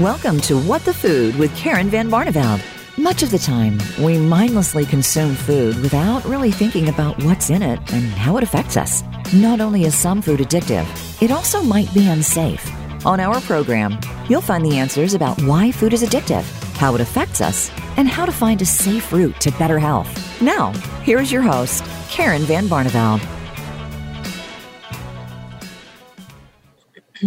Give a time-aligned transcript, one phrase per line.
[0.00, 2.62] Welcome to What the Food with Karen Van Barneveld.
[2.96, 7.78] Much of the time, we mindlessly consume food without really thinking about what's in it
[7.92, 9.02] and how it affects us.
[9.34, 10.86] Not only is some food addictive,
[11.22, 12.66] it also might be unsafe.
[13.04, 16.44] On our program, you'll find the answers about why food is addictive,
[16.76, 20.40] how it affects us, and how to find a safe route to better health.
[20.40, 20.72] Now,
[21.02, 23.20] here's your host, Karen Van Barneveld.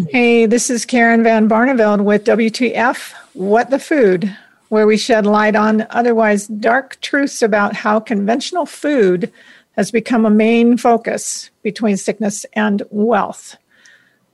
[0.10, 4.36] Hey, this is Karen Van Barneveld with WTF What the Food,
[4.70, 9.32] where we shed light on otherwise dark truths about how conventional food
[9.74, 13.56] has become a main focus between sickness and wealth.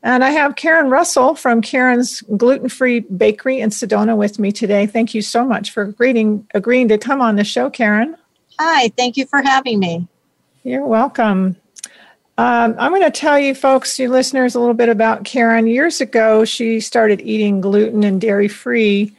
[0.01, 4.85] And I have Karen Russell from Karen's Gluten Free Bakery in Sedona with me today.
[4.85, 8.15] Thank you so much for agreeing, agreeing to come on the show, Karen.
[8.59, 10.07] Hi, thank you for having me.
[10.63, 11.57] You're welcome.
[12.39, 15.67] Um, I'm going to tell you, folks, you listeners, a little bit about Karen.
[15.67, 19.13] Years ago, she started eating gluten and dairy free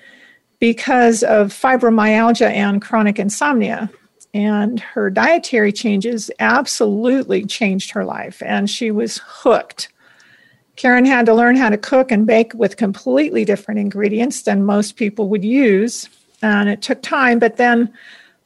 [0.59, 3.91] because of fibromyalgia and chronic insomnia.
[4.33, 9.91] And her dietary changes absolutely changed her life, and she was hooked.
[10.77, 14.97] Karen had to learn how to cook and bake with completely different ingredients than most
[14.97, 16.09] people would use.
[16.41, 17.93] And it took time, but then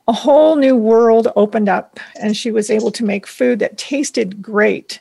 [0.06, 4.42] a whole new world opened up and she was able to make food that tasted
[4.42, 5.00] great.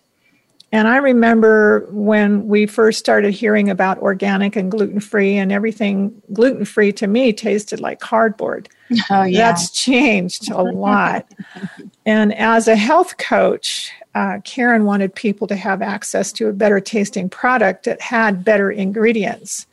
[0.74, 6.20] And I remember when we first started hearing about organic and gluten free, and everything
[6.34, 8.70] gluten free to me tasted like cardboard.
[9.10, 9.48] Oh, yeah.
[9.48, 11.26] That's changed a lot.
[12.06, 16.80] and as a health coach, uh, Karen wanted people to have access to a better
[16.80, 19.66] tasting product that had better ingredients.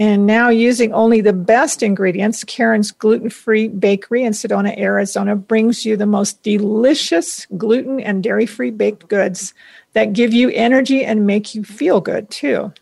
[0.00, 5.84] And now, using only the best ingredients, Karen's gluten free bakery in Sedona, Arizona brings
[5.84, 9.54] you the most delicious gluten and dairy free baked goods
[9.94, 12.72] that give you energy and make you feel good too.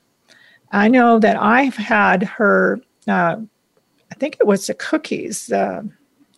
[0.72, 3.36] I know that I've had her, uh,
[4.10, 5.84] I think it was the cookies, uh,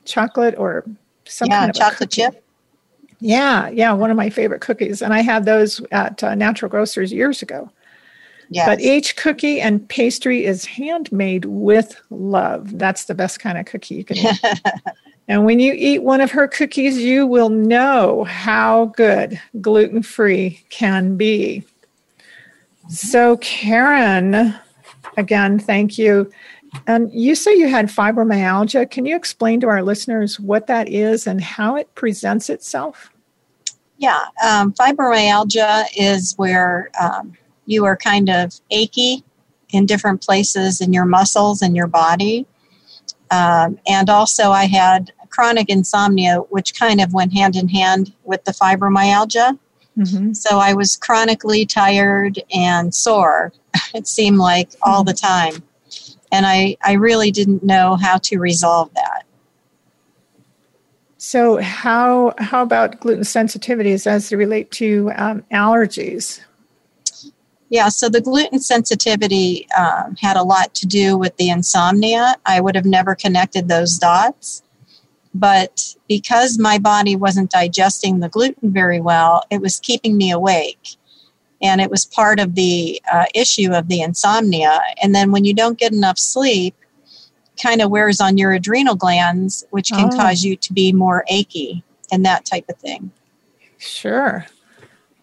[0.05, 0.85] chocolate or
[1.25, 2.45] some yeah, kind of chocolate chip.
[3.21, 5.03] Yeah, yeah, one of my favorite cookies.
[5.03, 7.69] And I had those at uh, Natural Grocers years ago.
[8.51, 8.67] Yes.
[8.67, 12.79] But each cookie and pastry is handmade with love.
[12.79, 14.41] That's the best kind of cookie you can eat.
[15.29, 20.65] and when you eat one of her cookies, you will know how good gluten free
[20.71, 21.63] can be.
[22.89, 24.55] So, Karen,
[25.19, 26.31] again, thank you.
[26.87, 28.91] And you say you had fibromyalgia.
[28.91, 33.11] Can you explain to our listeners what that is and how it presents itself?
[33.99, 37.37] Yeah, um, fibromyalgia is where um,
[37.69, 39.23] you are kind of achy
[39.71, 42.47] in different places in your muscles and your body.
[43.31, 48.43] Um, and also, I had chronic insomnia, which kind of went hand in hand with
[48.45, 49.59] the fibromyalgia.
[49.99, 50.33] Mm-hmm.
[50.33, 53.53] So I was chronically tired and sore,
[53.95, 55.63] it seemed like all the time.
[56.33, 59.25] And I, I really didn't know how to resolve that.
[61.21, 66.41] So, how, how about gluten sensitivities as they relate to um, allergies?
[67.71, 72.37] Yeah, so the gluten sensitivity um, had a lot to do with the insomnia.
[72.47, 74.63] I would have never connected those dots.
[75.35, 80.97] But because my body wasn't digesting the gluten very well, it was keeping me awake.
[81.61, 84.81] And it was part of the uh, issue of the insomnia.
[85.03, 86.75] And then when you don't get enough sleep,
[87.63, 90.17] kind of wears on your adrenal glands, which can oh.
[90.17, 93.11] cause you to be more achy and that type of thing.
[93.77, 94.47] Sure.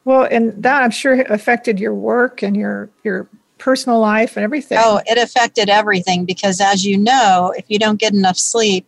[0.06, 3.28] Well, and that I'm sure affected your work and your your
[3.58, 4.78] personal life and everything.
[4.80, 8.88] Oh, it affected everything because as you know, if you don't get enough sleep,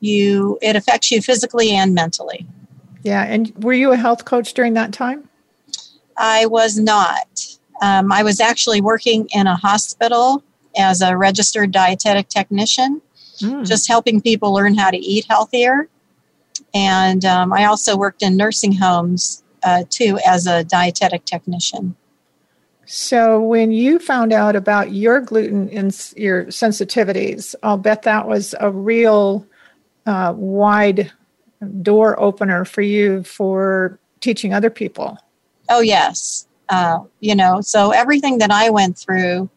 [0.00, 2.46] you it affects you physically and mentally.
[3.02, 5.28] Yeah, and were you a health coach during that time?
[6.16, 7.28] I was not.
[7.82, 10.42] Um, I was actually working in a hospital
[10.76, 13.02] as a registered dietetic technician,
[13.40, 13.66] mm.
[13.66, 15.88] just helping people learn how to eat healthier.
[16.74, 21.96] And um, I also worked in nursing homes uh, too as a dietetic technician.
[22.86, 28.54] So, when you found out about your gluten and your sensitivities, I'll bet that was
[28.60, 29.46] a real
[30.06, 31.12] uh, wide
[31.82, 35.18] door opener for you for teaching other people.
[35.68, 36.46] Oh, yes.
[36.70, 39.50] Uh, you know, so everything that I went through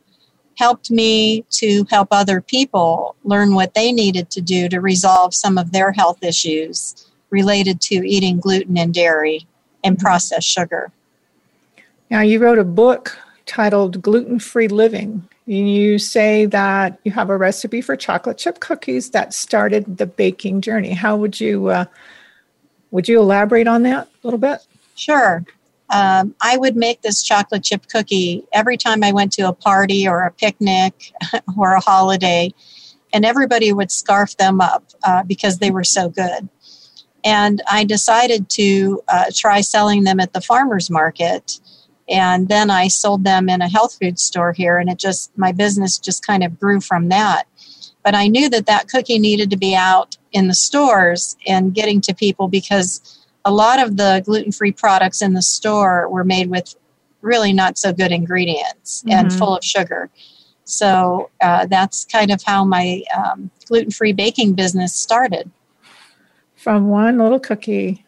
[0.58, 5.58] helped me to help other people learn what they needed to do to resolve some
[5.58, 9.48] of their health issues related to eating gluten and dairy
[9.83, 10.92] and processed sugar.
[12.10, 15.28] Now, you wrote a book titled Gluten Free Living.
[15.45, 20.62] You say that you have a recipe for chocolate chip cookies that started the baking
[20.62, 20.94] journey.
[20.94, 21.86] How would you uh,
[22.92, 24.60] would you elaborate on that a little bit?
[24.95, 25.44] Sure.
[25.89, 30.07] um, I would make this chocolate chip cookie every time I went to a party
[30.07, 31.12] or a picnic
[31.57, 32.54] or a holiday,
[33.13, 36.48] and everybody would scarf them up uh, because they were so good.
[37.24, 41.60] And I decided to uh, try selling them at the farmer's market.
[42.10, 45.52] And then I sold them in a health food store here, and it just, my
[45.52, 47.44] business just kind of grew from that.
[48.04, 52.02] But I knew that that cookie needed to be out in the stores and getting
[52.02, 56.50] to people because a lot of the gluten free products in the store were made
[56.50, 56.76] with
[57.22, 59.18] really not so good ingredients mm-hmm.
[59.18, 60.10] and full of sugar.
[60.64, 65.52] So uh, that's kind of how my um, gluten free baking business started.
[66.62, 68.06] From one little cookie.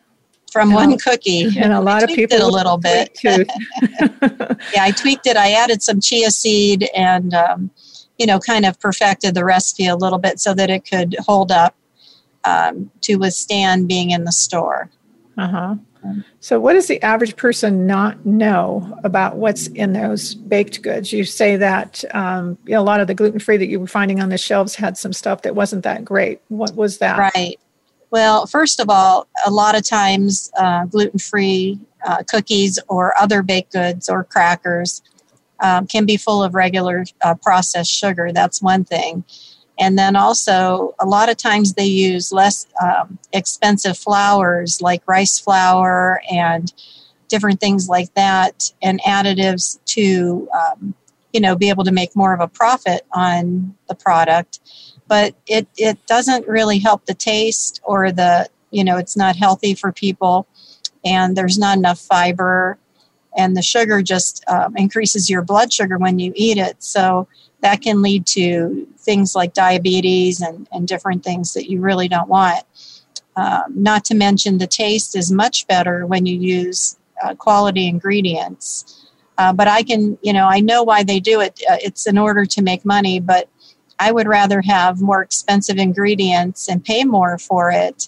[0.52, 1.50] From and one cookie.
[1.58, 2.38] And a lot of people.
[2.38, 3.18] It a little bit.
[3.24, 5.36] yeah, I tweaked it.
[5.36, 7.72] I added some chia seed and, um,
[8.20, 11.52] you know, kind of perfected the recipe a little bit so that it could hold
[11.52, 11.76] up
[12.44, 14.92] um, to withstand being in the store.
[15.38, 15.76] Uh huh.
[16.40, 21.14] So, what does the average person not know about what's in those baked goods?
[21.14, 23.88] You say that um, you know, a lot of the gluten free that you were
[23.88, 26.42] finding on the shelves had some stuff that wasn't that great.
[26.50, 27.18] What was that?
[27.18, 27.58] Right.
[28.14, 33.42] Well, first of all, a lot of times uh, gluten free uh, cookies or other
[33.42, 35.02] baked goods or crackers
[35.60, 38.32] um, can be full of regular uh, processed sugar.
[38.32, 39.24] That's one thing.
[39.80, 45.40] And then also, a lot of times they use less um, expensive flours like rice
[45.40, 46.72] flour and
[47.30, 50.94] different things like that, and additives to, um,
[51.32, 54.60] you know, be able to make more of a profit on the product.
[55.08, 59.76] But it, it doesn't really help the taste or the, you know, it's not healthy
[59.76, 60.48] for people,
[61.04, 62.78] and there's not enough fiber,
[63.36, 66.82] and the sugar just um, increases your blood sugar when you eat it.
[66.84, 67.28] So
[67.62, 72.30] that can lead to things like diabetes and, and different things that you really don't
[72.30, 72.64] want.
[73.36, 79.10] Um, not to mention, the taste is much better when you use uh, quality ingredients.
[79.38, 81.60] Uh, but I can, you know, I know why they do it.
[81.70, 83.50] Uh, it's in order to make money, but
[84.00, 88.08] I would rather have more expensive ingredients and pay more for it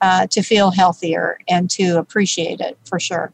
[0.00, 3.32] uh, to feel healthier and to appreciate it for sure.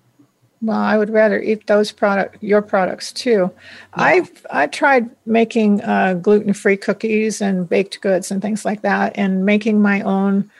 [0.62, 3.50] Well, I would rather eat those product your products too.
[3.50, 3.58] Yeah.
[3.94, 9.12] I've I tried making uh, gluten free cookies and baked goods and things like that,
[9.16, 10.50] and making my own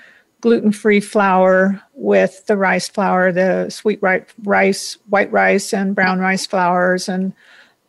[0.41, 6.47] gluten free flour with the rice flour, the sweet rice, white rice, and brown rice
[6.47, 7.35] flours, and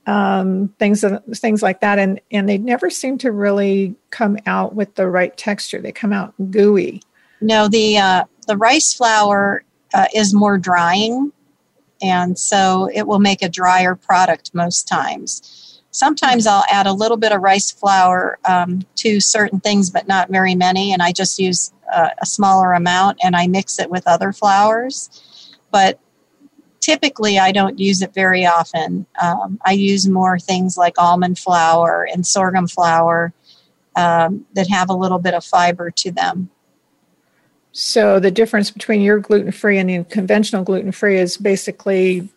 [0.07, 1.03] um, things
[1.35, 1.99] things like that.
[1.99, 5.81] And and they never seem to really come out with the right texture.
[5.81, 7.01] They come out gooey.
[7.41, 9.63] No, the uh, the rice flour
[9.93, 11.31] uh, is more drying
[12.01, 15.81] and so it will make a drier product most times.
[15.91, 20.29] Sometimes I'll add a little bit of rice flour um, to certain things, but not
[20.29, 24.07] very many, and I just use a, a smaller amount and I mix it with
[24.07, 25.09] other flours.
[25.69, 25.99] But
[26.81, 29.05] typically, I don't use it very often.
[29.21, 33.33] Um, I use more things like almond flour and sorghum flour
[33.95, 36.49] um, that have a little bit of fiber to them.
[37.71, 42.27] So the difference between your gluten free and the conventional gluten free is basically,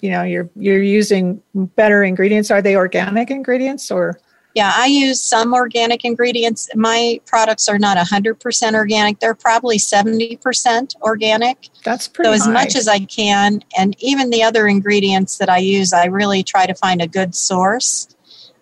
[0.00, 2.50] you know, you're you're using better ingredients.
[2.50, 4.18] Are they organic ingredients or?
[4.54, 6.68] Yeah, I use some organic ingredients.
[6.76, 9.18] My products are not 100% organic.
[9.18, 11.68] They're probably 70% organic.
[11.84, 12.52] That's pretty So as high.
[12.52, 16.66] much as I can and even the other ingredients that I use, I really try
[16.66, 18.14] to find a good source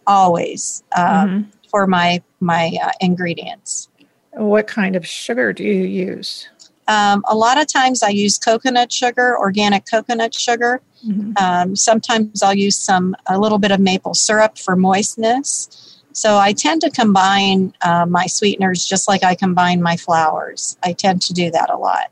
[0.06, 1.50] always uh, mm-hmm.
[1.70, 3.88] for my my uh, ingredients.
[4.32, 6.48] What kind of sugar do you use?
[6.88, 10.80] Um, a lot of times I use coconut sugar, organic coconut sugar.
[11.06, 11.32] Mm-hmm.
[11.36, 15.91] Um, sometimes I'll use some a little bit of maple syrup for moistness.
[16.12, 20.76] So I tend to combine uh, my sweeteners just like I combine my flours.
[20.82, 22.10] I tend to do that a lot.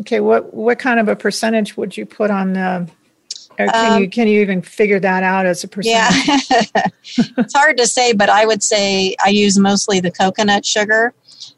[0.00, 2.88] Okay, what what kind of a percentage would you put on the?
[3.56, 6.48] can um, you can you even figure that out as a percentage?
[6.50, 6.60] Yeah,
[7.38, 11.12] it's hard to say, but I would say I use mostly the coconut sugar.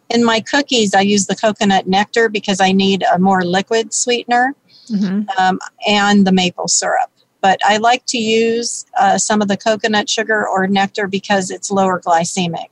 [0.09, 4.54] In my cookies, I use the coconut nectar because I need a more liquid sweetener
[4.90, 5.28] mm-hmm.
[5.38, 7.11] um, and the maple syrup.
[7.40, 11.70] But I like to use uh, some of the coconut sugar or nectar because it's
[11.70, 12.68] lower glycemic.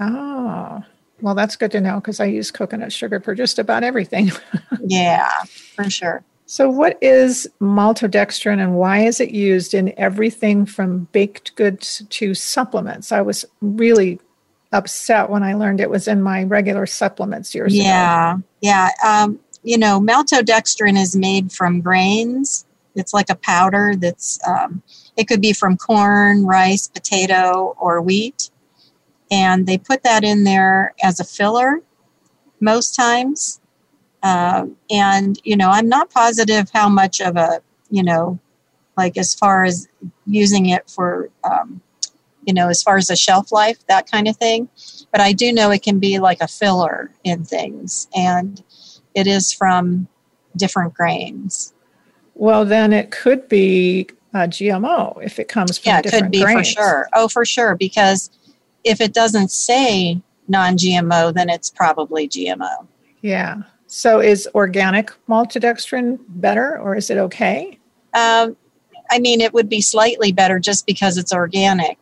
[0.00, 0.82] Oh,
[1.20, 4.32] well, that's good to know because I use coconut sugar for just about everything.
[4.86, 5.28] yeah,
[5.74, 6.24] for sure.
[6.46, 12.34] So, what is maltodextrin and why is it used in everything from baked goods to
[12.34, 13.12] supplements?
[13.12, 14.20] I was really
[14.72, 18.42] upset when I learned it was in my regular supplements years yeah, ago.
[18.60, 19.22] Yeah, yeah.
[19.22, 22.66] Um, you know, maltodextrin is made from grains.
[22.94, 24.82] It's like a powder that's, um,
[25.16, 28.50] it could be from corn, rice, potato, or wheat.
[29.30, 31.82] And they put that in there as a filler
[32.60, 33.60] most times.
[34.22, 37.60] Uh, and, you know, I'm not positive how much of a
[37.90, 38.38] you know,
[38.96, 39.88] like as far as
[40.26, 41.80] using it for, um,
[42.44, 44.68] you know, as far as the shelf life, that kind of thing.
[45.10, 48.62] But I do know it can be like a filler in things, and
[49.14, 50.08] it is from
[50.56, 51.73] different grains.
[52.34, 56.32] Well, then it could be a GMO if it comes from yeah, it different could
[56.32, 56.72] be grains.
[56.74, 57.08] for sure.
[57.14, 58.30] Oh, for sure, because
[58.82, 62.86] if it doesn't say non-GMO, then it's probably GMO.
[63.22, 63.62] Yeah.
[63.86, 67.78] So is organic maltodextrin better, or is it okay?
[68.12, 68.56] Um,
[69.10, 71.98] I mean, it would be slightly better just because it's organic,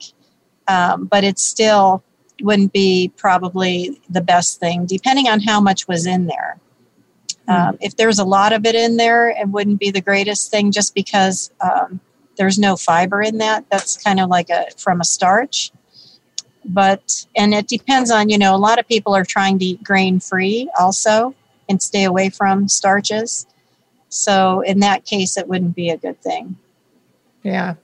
[0.68, 2.02] um, but it still
[2.40, 6.58] wouldn't be probably the best thing, depending on how much was in there.
[7.48, 10.70] Um, if there's a lot of it in there, it wouldn't be the greatest thing
[10.70, 12.00] just because um,
[12.36, 13.64] there's no fiber in that.
[13.70, 15.72] That's kind of like a from a starch.
[16.64, 19.82] But and it depends on you know a lot of people are trying to eat
[19.82, 21.34] grain free also
[21.68, 23.46] and stay away from starches.
[24.08, 26.56] So in that case, it wouldn't be a good thing.
[27.42, 27.74] Yeah.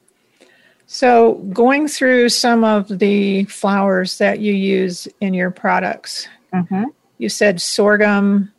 [0.87, 6.85] So going through some of the flours that you use in your products, Mm-hmm.
[7.19, 8.53] you said sorghum,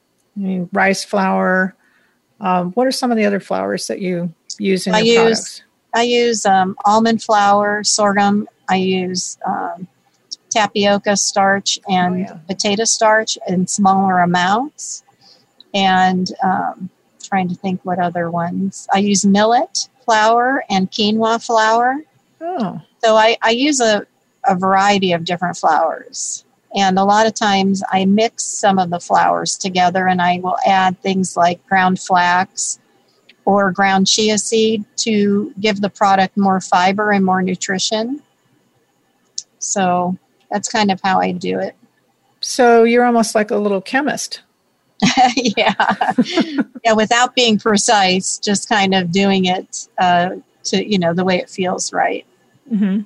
[0.71, 1.75] rice flour.
[2.39, 5.39] Um, what are some of the other flours that you use in I your use-
[5.39, 5.63] products?
[5.93, 8.47] I use um, almond flour, sorghum.
[8.69, 9.87] I use um,
[10.51, 12.33] tapioca starch and Oh, yeah.
[12.47, 15.03] potato starch in smaller amounts.
[15.73, 16.89] And um,
[17.23, 18.87] trying to think what other ones.
[18.93, 22.01] I use millet flour and quinoa flour.
[22.41, 24.05] Oh, So I, I use a,
[24.47, 26.45] a variety of different flours.
[26.75, 30.57] And a lot of times I mix some of the flours together and I will
[30.65, 32.79] add things like ground flax
[33.45, 38.21] or ground chia seed to give the product more fiber and more nutrition.
[39.57, 40.17] So
[40.51, 41.75] that's kind of how I do it.
[42.41, 44.41] so you're almost like a little chemist.
[45.35, 45.73] yeah.
[46.83, 50.35] yeah, without being precise, just kind of doing it uh,
[50.65, 52.25] to, you know, the way it feels right.
[52.67, 53.01] hmm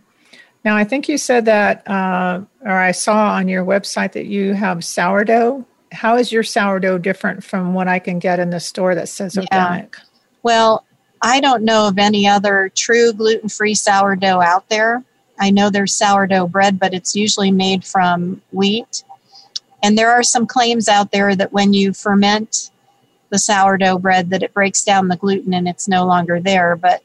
[0.63, 4.53] Now, I think you said that, uh, or I saw on your website that you
[4.53, 5.65] have sourdough.
[5.91, 9.36] How is your sourdough different from what I can get in the store that says
[9.36, 9.41] Yeah.
[9.51, 9.98] organic?
[10.41, 10.86] Well,
[11.22, 15.03] I don't know of any other true gluten free sourdough out there.
[15.39, 19.03] I know there's sourdough bread, but it's usually made from wheat.
[19.82, 22.72] And there are some claims out there that when you ferment
[23.29, 27.01] the sourdough bread that it breaks down the gluten and it's no longer there, but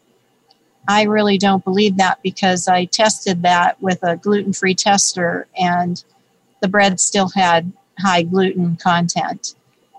[0.88, 6.02] I really don't believe that because I tested that with a gluten free tester and
[6.62, 9.54] the bread still had high gluten content.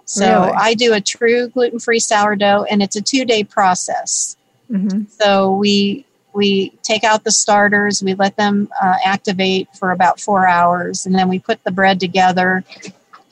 [0.05, 0.53] So Really?
[0.57, 4.35] I do a true gluten free sourdough and it's a two day process.
[4.67, 10.19] hmm So we we take out the starters, we let them uh, activate for about
[10.19, 12.63] four hours, and then we put the bread together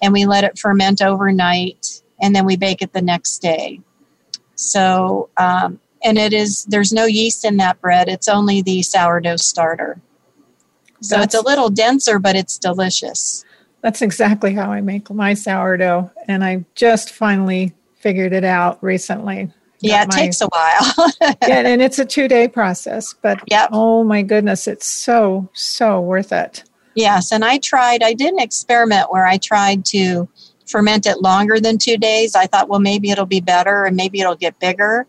[0.01, 3.79] and we let it ferment overnight, and then we bake it the next day.
[4.55, 9.37] So um, and it is there's no yeast in that bread; it's only the sourdough
[9.37, 9.99] starter.
[11.01, 13.45] So it's a little denser, but it's delicious.
[13.81, 16.09] That's exactly how I make my sourdough.
[16.27, 19.51] And I just finally figured it out recently.
[19.79, 21.11] Yeah, it my- takes a while.
[21.47, 23.69] yeah, and it's a two day process, but Yep.
[23.73, 26.63] oh my goodness, it's so, so worth it.
[26.95, 30.27] Yes, and I tried, I did an experiment where I tried to
[30.65, 32.35] ferment it longer than two days.
[32.35, 35.05] I thought, well, maybe it'll be better and maybe it'll get bigger.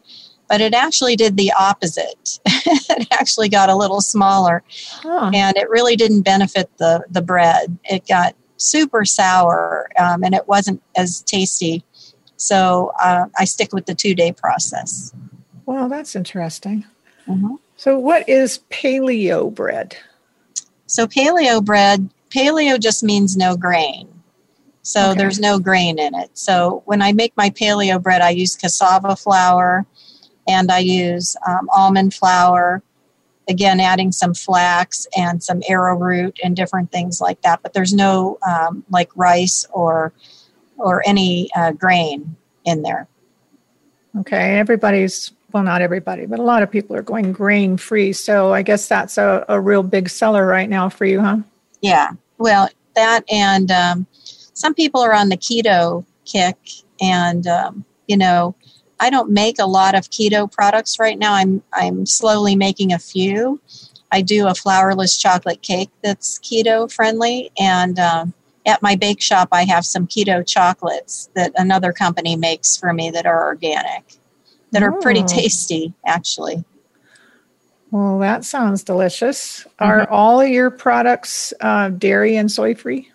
[0.48, 2.40] But it actually did the opposite.
[2.46, 4.62] it actually got a little smaller
[5.02, 5.30] Huh.
[5.34, 7.76] and it really didn't benefit the, the bread.
[7.84, 11.84] It got super sour um, and it wasn't as tasty.
[12.36, 15.12] So uh, I stick with the two day process.
[15.66, 16.84] Well, that's interesting.
[17.28, 17.58] Mhm.
[17.76, 19.96] So, what is paleo bread?
[20.86, 24.08] So paleo bread, paleo just means no grain.
[24.82, 25.18] So Okay.
[25.18, 26.30] there's no grain in it.
[26.32, 29.84] So when I make my paleo bread, I use cassava flour
[30.48, 32.82] and I use um, almond flour.
[33.48, 37.62] Again, adding some flax and some arrowroot and different things like that.
[37.62, 40.12] But there's no um, like rice or
[40.76, 43.08] or any uh, grain in there.
[44.20, 48.12] Okay, everybody's, well, not everybody, but a lot of people are going grain free.
[48.12, 51.38] So, I guess that's a, a real big seller right now for you, huh?
[51.80, 52.10] Yeah.
[52.38, 54.06] Well, that and um,
[54.54, 56.56] some people are on the keto kick,
[57.00, 58.54] and um, you know,
[59.00, 61.34] I don't make a lot of keto products right now.
[61.34, 63.60] I'm I'm slowly making a few.
[64.10, 68.32] I do a flourless chocolate cake that's keto friendly, and um,
[68.66, 73.10] at my bake shop, I have some keto chocolates that another company makes for me
[73.10, 74.04] that are organic,
[74.72, 75.26] that are pretty Oh.
[75.26, 76.64] tasty, actually.
[77.90, 79.66] Well, that sounds delicious.
[79.78, 83.10] Are all of your products uh, dairy and soy free?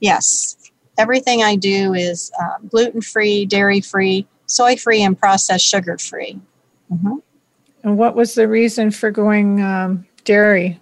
[0.00, 0.56] Yes.
[0.96, 6.40] Everything I do is um, gluten free, dairy free, soy free, and processed sugar free.
[6.92, 7.22] Mhm.
[7.82, 10.80] And what was the reason for going um, dairy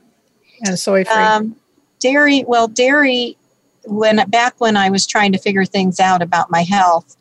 [0.64, 1.14] and soy free?
[1.14, 1.56] Um,
[2.00, 3.36] dairy, well, dairy,
[3.84, 7.16] when back when I was trying to figure things out about my health,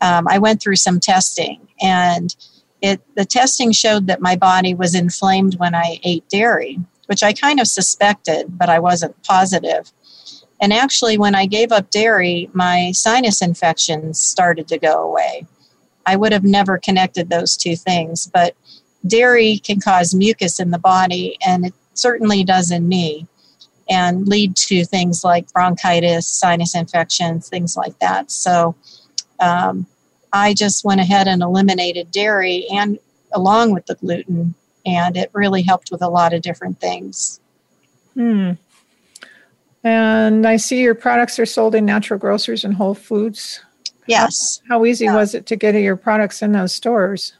[0.00, 2.34] um, I went through some testing, and
[2.80, 7.32] it the testing showed that my body was inflamed when I ate dairy, which I
[7.32, 9.92] kind of suspected, but I wasn't positive.
[10.60, 15.46] And actually, when I gave up dairy, my sinus infections started to go away.
[16.08, 18.56] I would have never connected those two things, but
[19.06, 23.26] dairy can cause mucus in the body, and it certainly does in me,
[23.90, 28.30] and lead to things like bronchitis, sinus infections, things like that.
[28.30, 28.74] So
[29.38, 29.86] um,
[30.32, 32.98] I just went ahead and eliminated dairy and
[33.34, 34.54] along with the gluten,
[34.86, 37.38] and it really helped with a lot of different things.
[38.14, 38.52] Hmm.
[39.84, 43.60] And I see your products are sold in natural grocers and Whole Foods.
[44.08, 44.60] Yes.
[44.68, 45.14] How easy Yeah.
[45.14, 47.34] was it to get your products in those stores?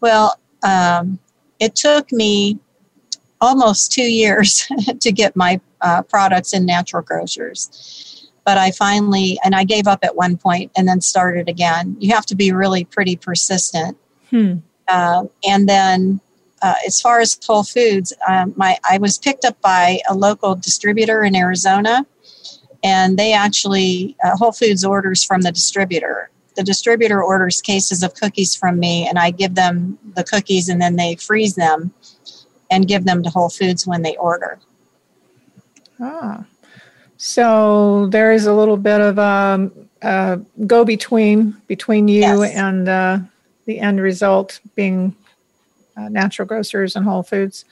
[0.00, 1.18] Well, um,
[1.60, 2.58] it took me
[3.40, 4.66] almost two years
[5.00, 8.28] to get my uh, products in natural grocers.
[8.44, 11.96] But I finally, and I gave up at one point and then started again.
[12.00, 13.96] You have to be really pretty persistent.
[14.30, 14.54] Hmm.
[14.88, 16.20] Uh, and then,
[16.62, 20.54] uh, as far as Whole Foods, um, my I was picked up by a local
[20.56, 22.04] distributor in Arizona,
[22.82, 26.30] and they actually uh, Whole Foods orders from the distributor.
[26.56, 30.80] The distributor orders cases of cookies from me, and I give them the cookies, and
[30.82, 31.92] then they freeze them
[32.70, 34.58] and give them to Whole Foods when they order.
[36.00, 36.44] Ah.
[37.16, 39.72] So there is a little bit of um,
[40.02, 42.54] uh, go between between you Yes.
[42.54, 43.18] and uh,
[43.66, 45.14] the end result being
[45.96, 47.64] uh, natural grocers and Whole Foods.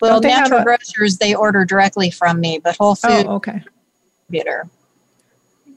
[0.00, 3.64] Well, natural a- grocers they order directly from me, but Whole Foods Oh, okay.
[4.28, 4.68] Distributor.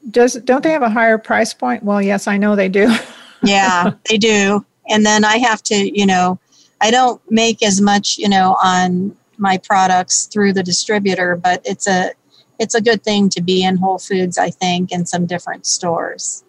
[0.09, 1.83] Does don't they have a higher price point?
[1.83, 2.93] Well, yes, I know they do.
[3.43, 4.65] yeah, they do.
[4.89, 6.39] And then I have to, you know,
[6.81, 11.87] I don't make as much, you know, on my products through the distributor, but it's
[11.87, 12.11] a
[12.59, 16.43] it's a good thing to be in Whole Foods, I think, and some different stores.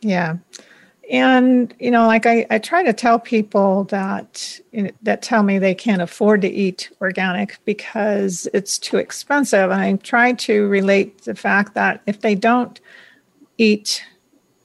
[0.00, 0.36] Yeah.
[1.10, 5.42] And, you know, like I, I try to tell people that you know, that tell
[5.42, 9.70] me they can't afford to eat organic because it's too expensive.
[9.70, 12.80] And I try to relate the fact that if they don't
[13.58, 14.04] eat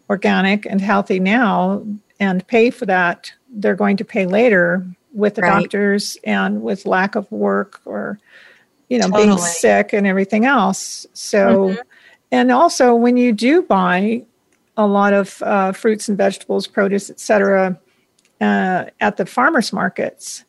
[0.09, 1.83] organic and healthy now
[2.19, 5.63] and pay for that, they're going to pay later with the Right.
[5.63, 8.19] doctors and with lack of work or,
[8.89, 11.05] you know, being sick and everything else.
[11.13, 11.77] So, Mhm.
[12.31, 14.23] and also when you do buy
[14.77, 17.77] a lot of uh, fruits and vegetables, produce, etc.,
[18.39, 20.43] uh, at the farmers markets,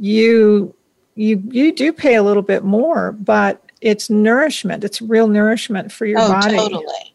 [0.00, 0.74] you
[1.16, 4.84] you you do pay a little bit more, but it's nourishment.
[4.84, 7.14] It's real nourishment for your oh, body, totally.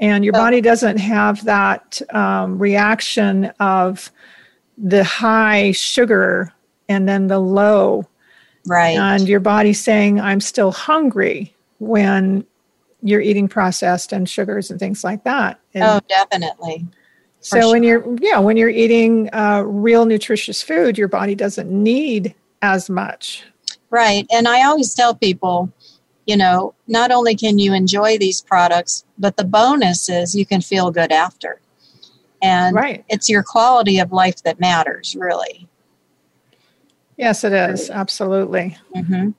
[0.00, 0.38] and your Oh.
[0.40, 4.10] body doesn't have that um, reaction of
[4.78, 6.52] the high sugar
[6.88, 8.08] and then the low
[8.66, 8.96] Right.
[8.96, 12.44] and your body saying i'm still hungry when
[13.02, 16.86] you're eating processed and sugars and things like that and oh, definitely.
[17.40, 22.34] so when you're yeah when you're eating uh, real nutritious food your body doesn't need
[22.62, 23.44] as much
[23.92, 24.26] Right.
[24.32, 25.70] And I always tell people,
[26.26, 30.62] you know, not only can you enjoy these products, but the bonus is you can
[30.62, 31.60] feel good after.
[32.40, 35.68] And right it's your quality of life that matters, really.
[37.18, 39.30] yes it is absolutely hmm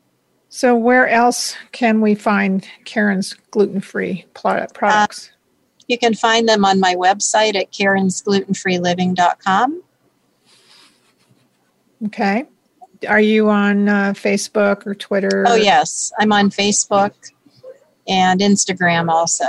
[0.55, 5.31] so where else can we find karen's gluten-free product products
[5.87, 9.81] You can find them on my website at karensglutenfreeliving.com.
[12.05, 12.45] okay
[13.09, 16.11] are you on uh, facebook or twitter Oh, yes.
[16.19, 17.11] I'm on Facebook
[18.07, 19.45] and Instagram also.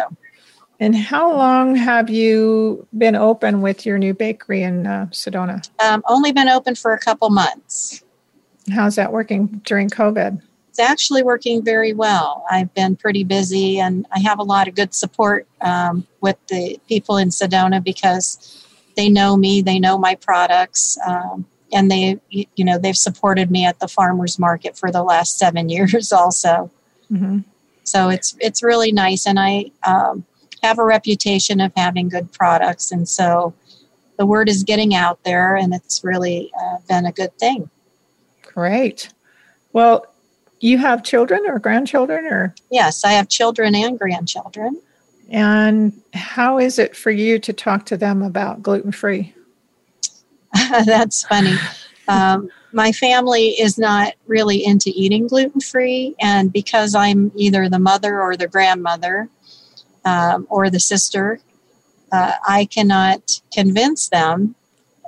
[0.81, 6.03] and how long have you been open with your new bakery in uh, sedona Um,
[6.09, 8.03] only been open for a couple months.
[8.73, 10.41] how's that working during covid
[10.75, 12.45] It's actually working very well.
[12.51, 16.81] I've been pretty busy and I have a lot of good support um, with the
[16.89, 22.65] people in Sedona because they know me, they know my products, um, and they, you
[22.65, 26.73] know, they've supported me at the farmers market for the last seven years also.
[27.07, 27.39] hmm
[27.85, 30.25] So it's it's really nice, and I um,
[30.65, 33.55] have a reputation of having good products, and so
[34.19, 37.71] the word is getting out there, and it's really uh, been a good thing.
[38.43, 39.13] Great.
[39.73, 40.07] Well,
[40.65, 44.81] you have children or grandchildren, or Yes, I have children and grandchildren.
[45.29, 49.35] and how is it for you to talk to them about gluten free?
[50.87, 51.57] That's funny.
[52.09, 57.79] Um, my family is not really into eating gluten free, and because I'm either the
[57.79, 59.29] mother or the grandmother
[60.07, 61.41] um, or the sister,
[62.11, 64.55] uh, I cannot convince them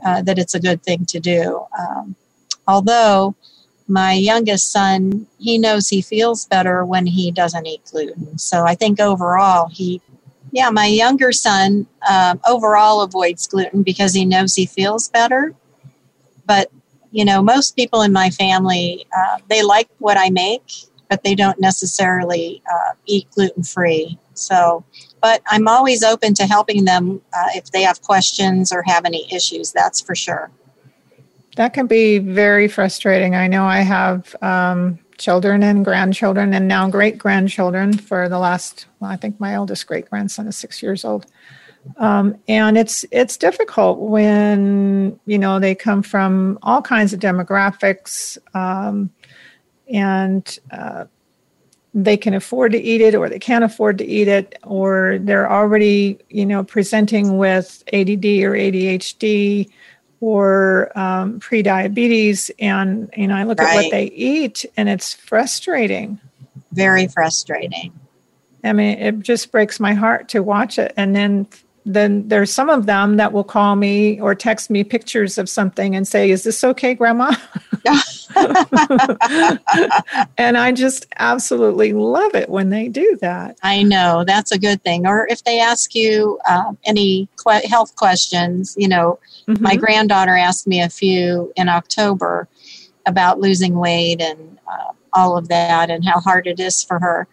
[0.04, 1.64] uh, that it's a good thing to do.
[1.78, 2.14] Um,
[2.68, 3.34] although
[3.88, 8.38] my youngest son, he knows he feels better when he doesn't eat gluten.
[8.38, 10.00] So I think overall, he,
[10.50, 15.54] yeah, my younger son um, overall avoids gluten because he knows he feels better.
[16.46, 16.70] But,
[17.10, 20.72] you know, most people in my family, uh, they like what I make,
[21.08, 24.18] but they don't necessarily uh, eat gluten free.
[24.34, 24.84] So,
[25.20, 29.32] but I'm always open to helping them uh, if they have questions or have any
[29.32, 30.50] issues, that's for sure.
[31.56, 33.34] That can be very frustrating.
[33.34, 38.86] I know I have um, children and grandchildren and now great grandchildren for the last,
[39.00, 41.26] well, I think my eldest great grandson is six years old.
[41.98, 48.38] Um, and it's it's difficult when you know they come from all kinds of demographics
[48.54, 49.08] um,
[49.92, 51.04] and uh,
[51.94, 55.50] they can afford to eat it or they can't afford to eat it or they're
[55.50, 59.70] already you know presenting with add or adhd
[60.20, 63.68] or um, pre-diabetes and you know i look right.
[63.68, 66.20] at what they eat and it's frustrating.
[66.72, 67.98] Very frustrating.
[68.64, 70.92] I mean it just breaks my heart to watch it.
[70.96, 71.46] And then
[71.86, 75.94] then there's some of them that will call me or text me pictures of something
[75.94, 77.32] and say, Is this okay, Grandma?
[80.36, 83.56] and I just absolutely love it when they do that.
[83.62, 85.06] I know that's a good thing.
[85.06, 89.62] Or if they ask you uh, any que- health questions, you know, mm-hmm.
[89.62, 92.48] my granddaughter asked me a few in October
[93.06, 97.28] about losing weight and uh, all of that and how hard it is for her.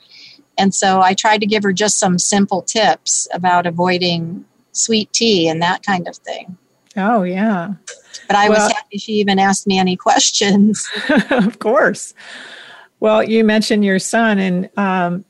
[0.58, 5.48] And so I tried to give her just some simple tips about avoiding sweet tea
[5.48, 6.58] and that kind of thing.
[6.96, 7.74] Oh, yeah.
[8.28, 10.88] But I well, was happy she even asked me any questions.
[11.30, 12.14] of course.
[13.00, 15.26] Well, you mentioned your son, and um,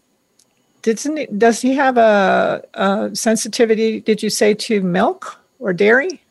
[0.84, 4.00] didn't does he have a, a, sensitivity?
[4.00, 6.22] Did you say to milk or dairy?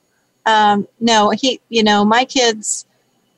[0.47, 1.61] Um, no, he.
[1.69, 2.87] You know, my kids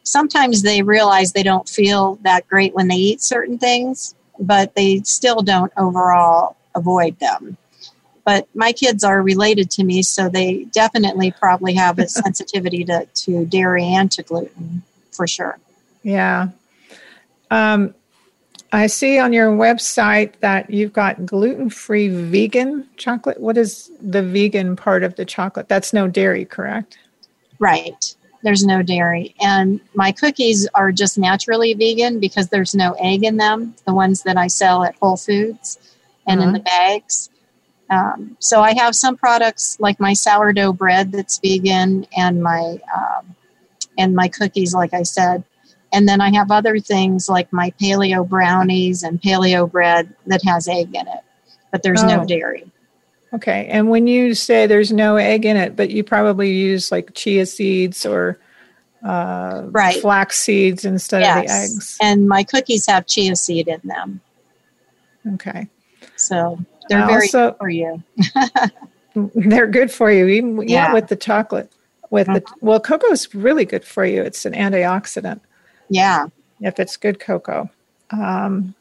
[0.02, 5.00] sometimes they realize they don't feel that great when they eat certain things, but they
[5.02, 7.56] still don't overall avoid them.
[8.24, 13.06] But my kids are related to me, so they definitely probably have a sensitivity to,
[13.06, 15.58] to dairy and to gluten for sure.
[16.02, 16.48] Yeah.
[17.50, 17.94] Um,
[18.72, 23.40] I see on your website that you've got gluten free vegan chocolate.
[23.40, 25.68] What is the vegan part of the chocolate?
[25.68, 26.98] That's no dairy, correct?
[27.58, 29.34] Right there's no dairy.
[29.40, 34.22] And my cookies are just naturally vegan because there's no egg in them, the ones
[34.22, 35.78] that I sell at Whole Foods
[36.28, 36.48] and uh-huh.
[36.48, 37.30] in the bags.
[37.90, 43.34] Um, so I have some products like my sourdough bread that's vegan and my um,
[43.98, 45.44] and my cookies, like I said.
[45.92, 50.66] And then I have other things like my paleo brownies and paleo bread that has
[50.68, 51.20] egg in it,
[51.70, 52.08] but there's oh.
[52.08, 52.70] no dairy.
[53.34, 53.66] Okay.
[53.68, 57.46] And when you say there's no egg in it, but you probably use like chia
[57.46, 58.38] seeds or
[59.02, 60.00] uh, right.
[60.00, 61.36] flax seeds instead yes.
[61.36, 61.98] of the eggs.
[62.00, 64.20] And my cookies have chia seed in them.
[65.34, 65.68] Okay.
[66.16, 68.02] So they're I very also, good for you.
[69.34, 70.92] they're good for you, even yeah.
[70.92, 71.72] with the chocolate.
[72.10, 72.34] With mm-hmm.
[72.34, 74.22] the well, cocoa is really good for you.
[74.22, 75.40] It's an antioxidant.
[75.88, 76.26] Yeah.
[76.60, 77.68] If it's good cocoa.
[78.10, 78.74] Um,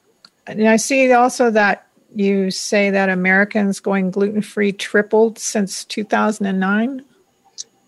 [0.45, 1.82] and I see also that
[2.15, 7.03] you say that Americans going gluten free tripled since 2009.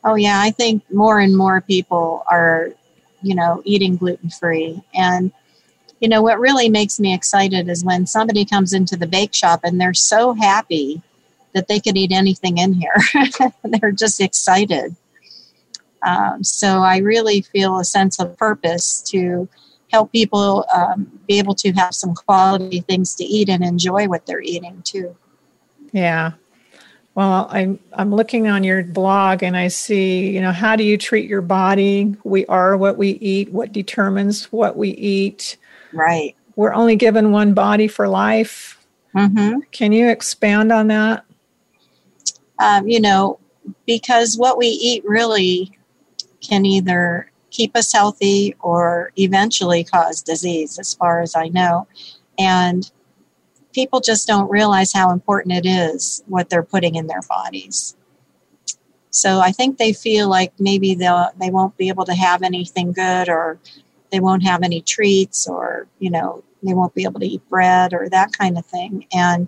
[0.04, 0.40] Oh, yeah.
[0.42, 2.70] I think more and more people are,
[3.22, 4.82] you know, eating gluten free.
[4.94, 5.32] And,
[6.00, 9.62] you know, what really makes me excited is when somebody comes into the bake shop
[9.64, 11.02] and they're so happy
[11.54, 12.96] that they could eat anything in here.
[13.64, 14.96] they're just excited.
[16.06, 19.50] Um, so I really feel a sense of purpose to
[19.92, 24.26] help people um, be able to have some quality things to eat and enjoy what
[24.26, 25.16] they're eating too.
[25.92, 26.34] Yeah.
[27.16, 30.98] Well, I'm I'm looking on your blog and I see, you know, how do you
[30.98, 32.14] treat your body?
[32.26, 33.54] We are what we eat.
[33.54, 35.56] What determines what we eat?
[35.94, 36.36] Right.
[36.58, 38.86] We're only given one body for life.
[39.16, 39.60] Mm-hmm.
[39.72, 41.24] Can you expand on that?
[42.60, 43.40] Um, you know,
[43.86, 45.78] because what we eat really
[46.42, 51.88] can either keep us healthy or eventually cause disease, as far as I know.
[52.38, 52.90] And
[53.74, 57.96] people just don't realize how important it is what they're putting in their bodies.
[59.10, 62.92] So I think they feel like maybe they'll they won't be able to have anything
[62.92, 63.60] good or
[64.12, 67.94] they won't have any treats or you know they won't be able to eat bread
[67.94, 69.48] or that kind of thing and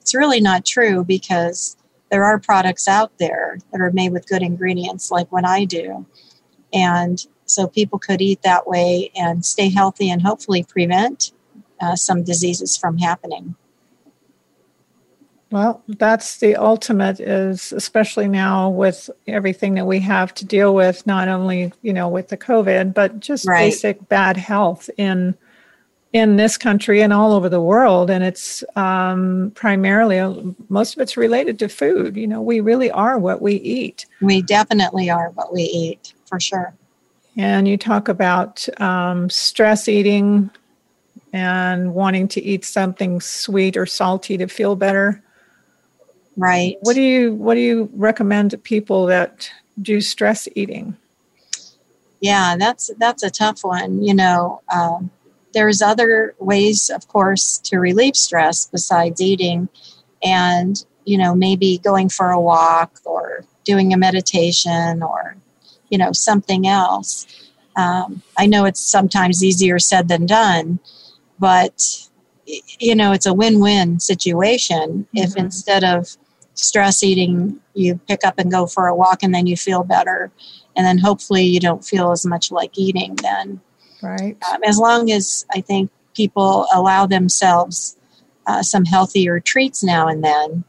[0.00, 1.76] it's really not true because
[2.10, 6.04] there are products out there that are made with good ingredients like what I do
[6.72, 11.32] and so people could eat that way and stay healthy and hopefully prevent
[11.80, 13.56] uh, some diseases from happening.
[15.50, 21.04] Well, that's the ultimate is especially now with everything that we have to deal with,
[21.08, 23.66] not only, you know, with the COVID, but just right.
[23.66, 25.36] basic bad health in
[26.12, 28.10] in this country and all over the world.
[28.10, 30.34] And it's um, primarily, uh,
[30.68, 32.16] most of it's related to food.
[32.16, 34.06] You know, we really are what we eat.
[34.20, 36.72] We definitely are what we eat, for sure.
[37.36, 40.50] And you talk about um, stress eating
[41.32, 45.22] and wanting to eat something sweet or salty to feel better.
[46.36, 46.78] Right.
[46.80, 49.50] What do you What do you recommend to people that
[49.82, 50.96] do stress eating?
[52.20, 54.02] Yeah, that's that's a tough one.
[54.02, 55.10] You know, um,
[55.52, 59.68] there's other ways, of course, to relieve stress besides eating,
[60.22, 65.36] and you know, maybe going for a walk or doing a meditation or
[65.90, 67.26] you know something else.
[67.76, 70.80] Um, I know it's sometimes easier said than done,
[71.38, 72.08] but
[72.78, 75.18] you know it's a win-win situation mm-hmm.
[75.18, 76.16] if instead of
[76.54, 80.30] stress eating you pick up and go for a walk and then you feel better
[80.76, 83.60] and then hopefully you don't feel as much like eating then
[84.02, 87.96] right um, as long as i think people allow themselves
[88.46, 90.64] uh, some healthier treats now and then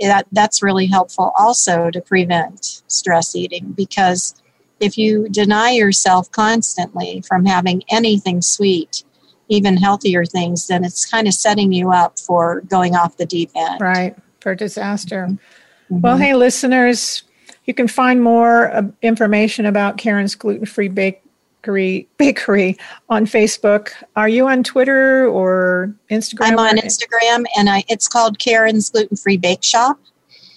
[0.00, 4.34] that that's really helpful also to prevent stress eating because
[4.80, 9.04] if you deny yourself constantly from having anything sweet
[9.48, 13.50] even healthier things, then it's kind of setting you up for going off the deep
[13.54, 13.80] end.
[13.80, 15.28] Right, for disaster.
[15.28, 16.00] Mm-hmm.
[16.00, 17.22] Well, hey, listeners,
[17.64, 22.76] you can find more uh, information about Karen's gluten free bakery bakery
[23.08, 23.90] on Facebook.
[24.14, 26.50] Are you on Twitter or Instagram?
[26.50, 29.98] I'm on Instagram, and I, it's called Karen's Gluten Free Bake Shop.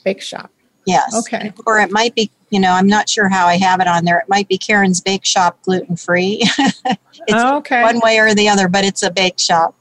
[0.03, 0.51] Bake Shop.
[0.89, 1.15] Yes.
[1.15, 1.53] Okay.
[1.65, 4.19] Or it might be, you know, I'm not sure how I have it on there.
[4.19, 6.39] It might be Karen's Bake Shop gluten free.
[6.57, 7.83] it's okay.
[7.83, 9.75] one way or the other, but it's a bake shop.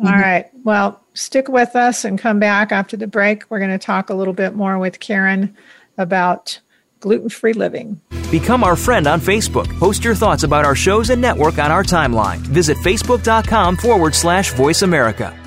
[0.00, 0.20] All mm-hmm.
[0.20, 0.46] right.
[0.64, 3.44] Well, stick with us and come back after the break.
[3.50, 5.56] We're going to talk a little bit more with Karen
[5.96, 6.60] about
[7.00, 8.00] gluten free living.
[8.30, 9.66] Become our friend on Facebook.
[9.78, 12.38] Post your thoughts about our shows and network on our timeline.
[12.38, 15.37] Visit facebook.com forward slash voice America.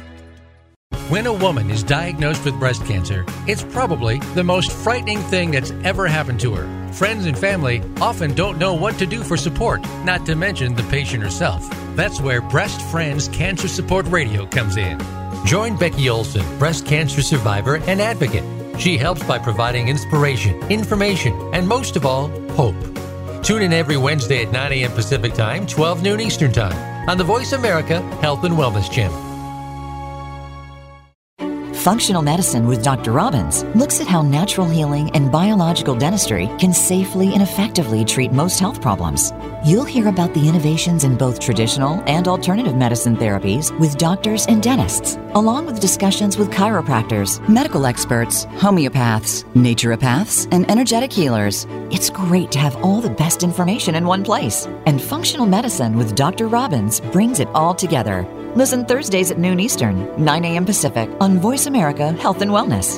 [1.12, 5.72] When a woman is diagnosed with breast cancer, it's probably the most frightening thing that's
[5.84, 6.94] ever happened to her.
[6.94, 10.84] Friends and family often don't know what to do for support, not to mention the
[10.84, 11.68] patient herself.
[11.98, 15.02] That's where Breast Friends Cancer Support Radio comes in.
[15.46, 18.46] Join Becky Olson, breast cancer survivor and advocate.
[18.80, 22.82] She helps by providing inspiration, information, and most of all, hope.
[23.44, 24.92] Tune in every Wednesday at 9 a.m.
[24.94, 29.31] Pacific Time, 12 noon Eastern Time on the Voice America Health and Wellness Channel.
[31.82, 33.12] Functional Medicine with Dr.
[33.12, 38.60] Robbins looks at how natural healing and biological dentistry can safely and effectively treat most
[38.60, 39.32] health problems.
[39.64, 44.64] You'll hear about the innovations in both traditional and alternative medicine therapies with doctors and
[44.64, 51.68] dentists, along with discussions with chiropractors, medical experts, homeopaths, naturopaths, and energetic healers.
[51.92, 54.66] It's great to have all the best information in one place.
[54.88, 56.48] And Functional Medicine with Dr.
[56.48, 58.26] Robbins brings it all together.
[58.56, 60.66] Listen Thursdays at noon Eastern, 9 a.m.
[60.66, 62.98] Pacific on Voice America Health and Wellness.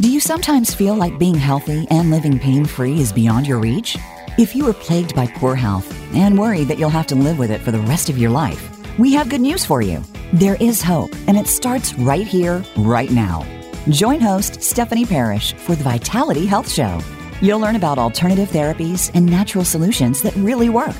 [0.00, 3.96] Do you sometimes feel like being healthy and living pain free is beyond your reach?
[4.38, 7.50] If you are plagued by poor health and worry that you'll have to live with
[7.50, 8.68] it for the rest of your life,
[8.98, 10.02] we have good news for you.
[10.34, 13.46] There is hope, and it starts right here, right now.
[13.88, 17.00] Join host Stephanie Parrish for the Vitality Health Show.
[17.40, 20.96] You'll learn about alternative therapies and natural solutions that really work.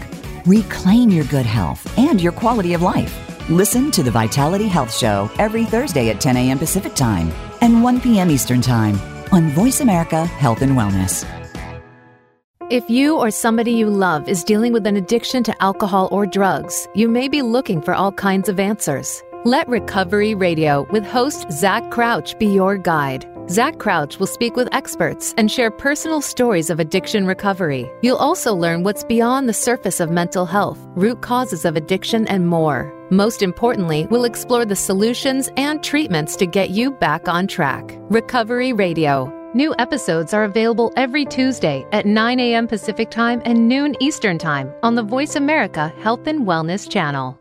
[0.46, 3.50] Reclaim your good health and your quality of life.
[3.50, 6.58] Listen to the Vitality Health Show every Thursday at 10 a.m.
[6.58, 8.30] Pacific Time and 1 p.m.
[8.30, 8.98] Eastern Time
[9.30, 11.35] on Voice America Health and Wellness.
[12.68, 16.88] If you or somebody you love is dealing with an addiction to alcohol or drugs,
[16.96, 19.22] you may be looking for all kinds of answers.
[19.44, 23.24] Let Recovery Radio with host Zach Crouch be your guide.
[23.48, 27.88] Zach Crouch will speak with experts and share personal stories of addiction recovery.
[28.02, 32.48] You'll also learn what's beyond the surface of mental health, root causes of addiction, and
[32.48, 32.92] more.
[33.12, 37.96] Most importantly, we'll explore the solutions and treatments to get you back on track.
[38.10, 39.35] Recovery Radio.
[39.56, 42.68] New episodes are available every Tuesday at 9 a.m.
[42.68, 47.40] Pacific Time and noon Eastern Time on the Voice America Health and Wellness channel.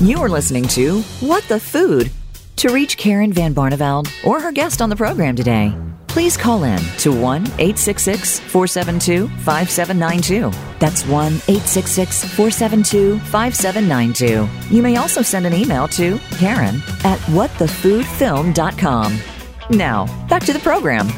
[0.00, 2.10] You are listening to What the Food.
[2.56, 6.80] To reach Karen Van Barneveld or her guest on the program today, please call in
[7.00, 10.50] to 1 866 472 5792.
[10.78, 14.74] That's 1 866 472 5792.
[14.74, 19.20] You may also send an email to Karen at whatthefoodfilm.com.
[19.68, 21.08] Now, back to the program.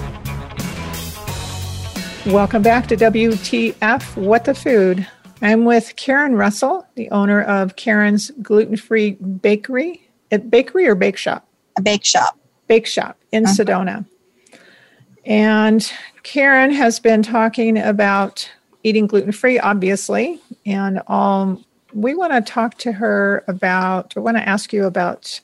[2.27, 5.07] Welcome back to WTF What the Food.
[5.43, 10.09] I'm with Karen Russell, the owner of Karen's Gluten Free Bakery.
[10.31, 11.47] At bakery or bake shop?
[11.77, 12.39] A bake shop.
[12.69, 13.55] Bake shop in uh-huh.
[13.55, 14.07] Sedona.
[15.27, 18.51] And Karen has been talking about
[18.85, 20.41] eating gluten free, obviously.
[20.65, 25.41] And um, we want to talk to her about, or want to ask you about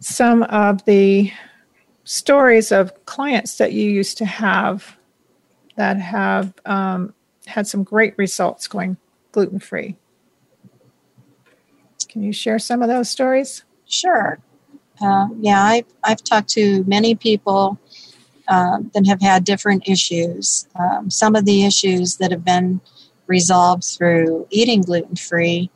[0.00, 1.30] some of the
[2.04, 4.96] stories of clients that you used to have
[5.76, 7.14] that have um,
[7.46, 8.96] had some great results going
[9.32, 9.96] gluten free.
[12.08, 13.64] Can you share some of those stories?
[13.86, 14.38] Sure.
[15.00, 17.78] Uh, yeah, I've, I've talked to many people
[18.46, 20.68] uh, that have had different issues.
[20.78, 22.80] Um, some of the issues that have been
[23.26, 25.70] resolved through eating gluten free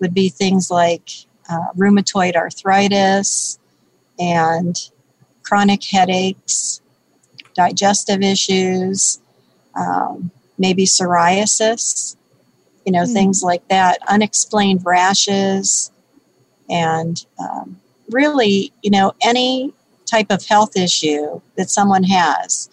[0.00, 1.10] would be things like
[1.48, 3.58] uh, rheumatoid arthritis
[4.18, 4.90] and
[5.42, 6.80] chronic headaches,
[7.54, 9.20] digestive issues,
[9.74, 12.16] um, maybe psoriasis,
[12.84, 13.12] you know, mm.
[13.12, 15.90] things like that, unexplained rashes,
[16.68, 19.72] and um, really, you know, any
[20.06, 22.70] type of health issue that someone has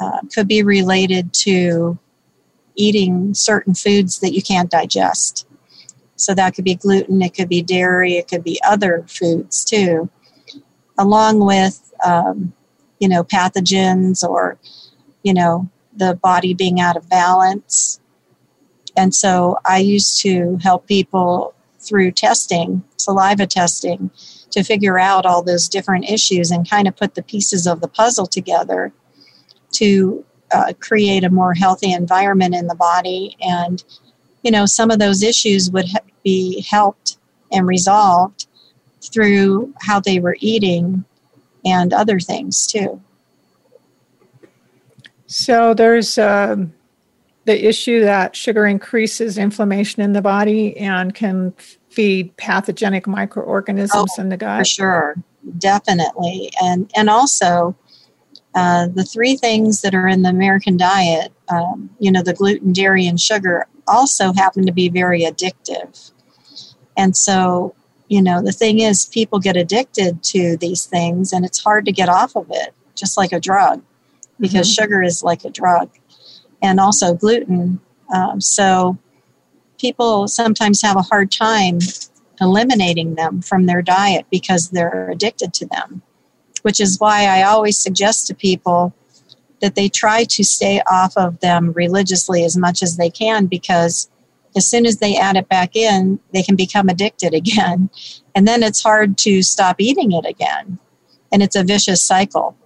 [0.00, 1.98] uh, could be related to
[2.76, 5.46] eating certain foods that you can't digest.
[6.16, 10.08] So that could be gluten, it could be dairy, it could be other foods too,
[10.98, 12.52] along with, um,
[13.00, 14.58] you know, pathogens or,
[15.22, 18.00] you know, the body being out of balance.
[18.96, 24.10] And so I used to help people through testing, saliva testing,
[24.50, 27.88] to figure out all those different issues and kind of put the pieces of the
[27.88, 28.92] puzzle together
[29.72, 33.36] to uh, create a more healthy environment in the body.
[33.40, 33.82] And,
[34.42, 37.18] you know, some of those issues would ha- be helped
[37.52, 38.46] and resolved
[39.02, 41.04] through how they were eating
[41.64, 43.02] and other things too.
[45.26, 46.72] So there's um,
[47.44, 51.54] the issue that sugar increases inflammation in the body and can
[51.90, 54.60] feed pathogenic microorganisms oh, in the gut.
[54.60, 55.14] For sure,
[55.58, 57.76] definitely, and and also
[58.54, 62.72] uh, the three things that are in the American diet, um, you know, the gluten,
[62.72, 66.12] dairy, and sugar, also happen to be very addictive,
[66.96, 67.74] and so.
[68.06, 71.90] You know, the thing is, people get addicted to these things and it's hard to
[71.90, 73.82] get off of it, just like a drug
[74.40, 74.82] because mm-hmm.
[74.82, 75.90] sugar is like a drug
[76.62, 77.80] and also gluten.
[78.12, 78.98] Um, so
[79.78, 81.78] people sometimes have a hard time
[82.40, 86.02] eliminating them from their diet because they're addicted to them,
[86.62, 88.94] which is why I always suggest to people
[89.60, 94.10] that they try to stay off of them religiously as much as they can because
[94.56, 97.90] as soon as they add it back in, they can become addicted again.
[98.34, 100.78] And then it's hard to stop eating it again.
[101.32, 102.56] And it's a vicious cycle.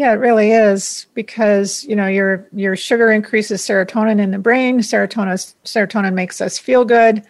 [0.00, 4.78] Yeah, it really is because you know your your sugar increases serotonin in the brain.
[4.78, 7.22] Serotonin serotonin makes us feel good,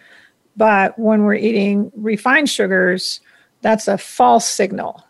[0.55, 3.19] but when we're eating refined sugars,
[3.59, 5.03] that's a false signal.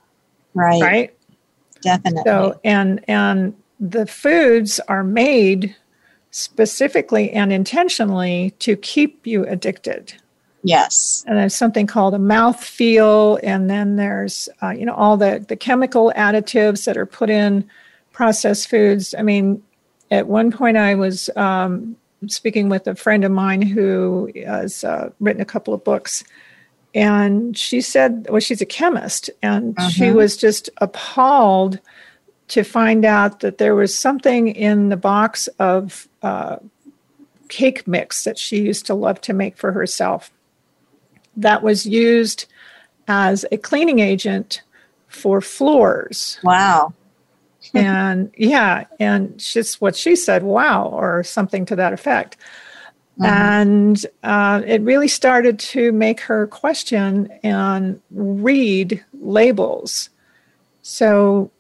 [0.56, 0.82] Right.
[0.82, 1.14] Right.
[1.84, 2.24] Definitely.
[2.26, 5.76] So and and the foods are made
[6.32, 10.16] specifically and intentionally to keep you addicted.
[10.64, 11.24] Yes.
[11.28, 15.44] And there's something called a mouth feel, and then there's uh, you know all the
[15.48, 17.68] the chemical additives that are put in
[18.12, 19.16] processed foods.
[19.18, 19.64] I mean,
[20.12, 21.96] at one point I was um,
[22.28, 26.24] speaking with a friend of mine who has uh, written a couple of books,
[26.94, 29.90] and she said, well, she's a chemist, and uh-huh.
[29.90, 31.80] she was just appalled
[32.50, 36.58] to find out that there was something in the box of uh,
[37.48, 40.32] cake mix that she used to love to make for herself
[41.38, 42.46] that was used
[43.08, 44.62] as a cleaning agent
[45.08, 46.40] for floors.
[46.44, 46.94] Wow.
[47.74, 52.38] and yeah, and just what she said, wow, or something to that effect.
[53.20, 53.26] Mm-hmm.
[53.26, 60.10] And uh, it really started to make her question and read labels.
[60.82, 61.52] So,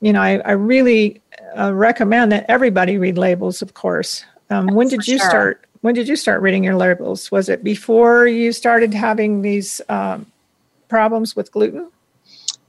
[0.00, 1.20] you know, I, I really
[1.58, 4.24] uh, recommend that everybody read labels, of course.
[4.50, 5.28] Um, when did you sure.
[5.28, 7.30] start when did you start reading your labels?
[7.30, 10.26] Was it before you started having these um,
[10.88, 11.90] problems with gluten?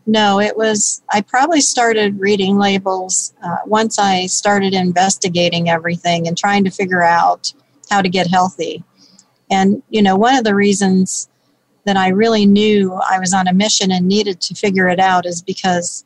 [0.07, 6.37] No, it was, I probably started reading labels uh, once I started investigating everything and
[6.37, 7.53] trying to figure out
[7.89, 8.83] how to get healthy.
[9.51, 11.29] And, you know, one of the reasons
[11.83, 15.25] that I really knew I was on a mission and needed to figure it out
[15.25, 16.05] is because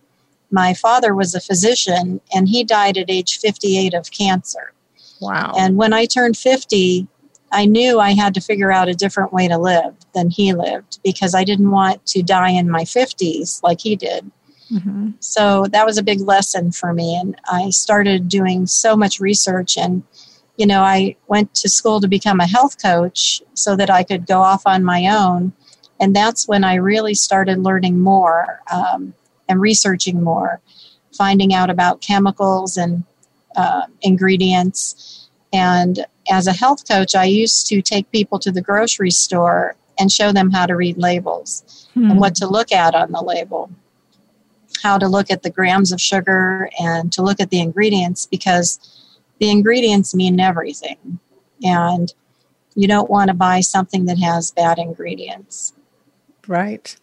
[0.52, 4.74] my father was a physician and he died at age 58 of cancer.
[5.22, 5.54] Wow.
[5.58, 7.08] And when I turned 50,
[7.52, 11.00] I knew I had to figure out a different way to live than he lived
[11.04, 14.30] because I didn't want to die in my 50s like he did.
[14.72, 15.12] Mm-hmm.
[15.20, 17.16] So that was a big lesson for me.
[17.16, 19.78] And I started doing so much research.
[19.78, 20.04] And,
[20.58, 24.26] you know, I went to school to become a health coach so that I could
[24.26, 25.54] go off on my own.
[26.00, 29.14] And that's when I really started learning more um,
[29.48, 30.60] and researching more,
[31.16, 33.04] finding out about chemicals and
[33.56, 35.30] uh, ingredients.
[35.54, 40.12] And as a health coach, I used to take people to the grocery store and
[40.12, 42.12] show them how to read labels hmm.
[42.12, 43.70] and what to look at on the label,
[44.84, 48.80] how to look at the grams of sugar and to look at the ingredients because
[49.40, 51.20] the ingredients mean everything.
[51.64, 52.14] And
[52.76, 55.74] you don't want to buy something that has bad ingredients.
[56.48, 56.96] Right.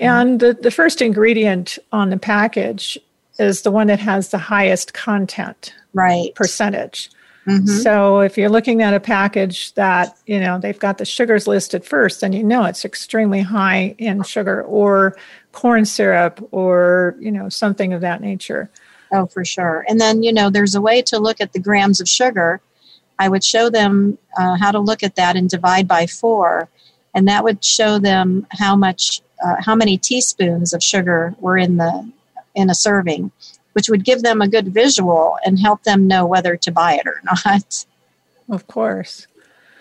[0.00, 2.98] And the, the first ingredient on the package
[3.38, 7.10] is the one that has the highest content right percentage.
[7.46, 7.66] Mm-hmm.
[7.66, 11.82] So if you're looking at a package that, you know, they've got the sugars listed
[11.82, 15.16] first, then you know it's extremely high in sugar or
[15.52, 18.68] corn syrup or, you know, something of that nature.
[19.12, 19.86] Oh, for sure.
[19.88, 22.60] And then, you know, there's a way to look at the grams of sugar.
[23.18, 26.68] I would show them uh, how to look at that and divide by four.
[27.14, 31.78] And that would show them how much, uh, how many teaspoons of sugar were in
[31.78, 32.12] the
[32.58, 33.30] in a serving
[33.78, 37.06] which would give them a good visual and help them know whether to buy it
[37.06, 37.86] or not.
[38.50, 39.28] Of course.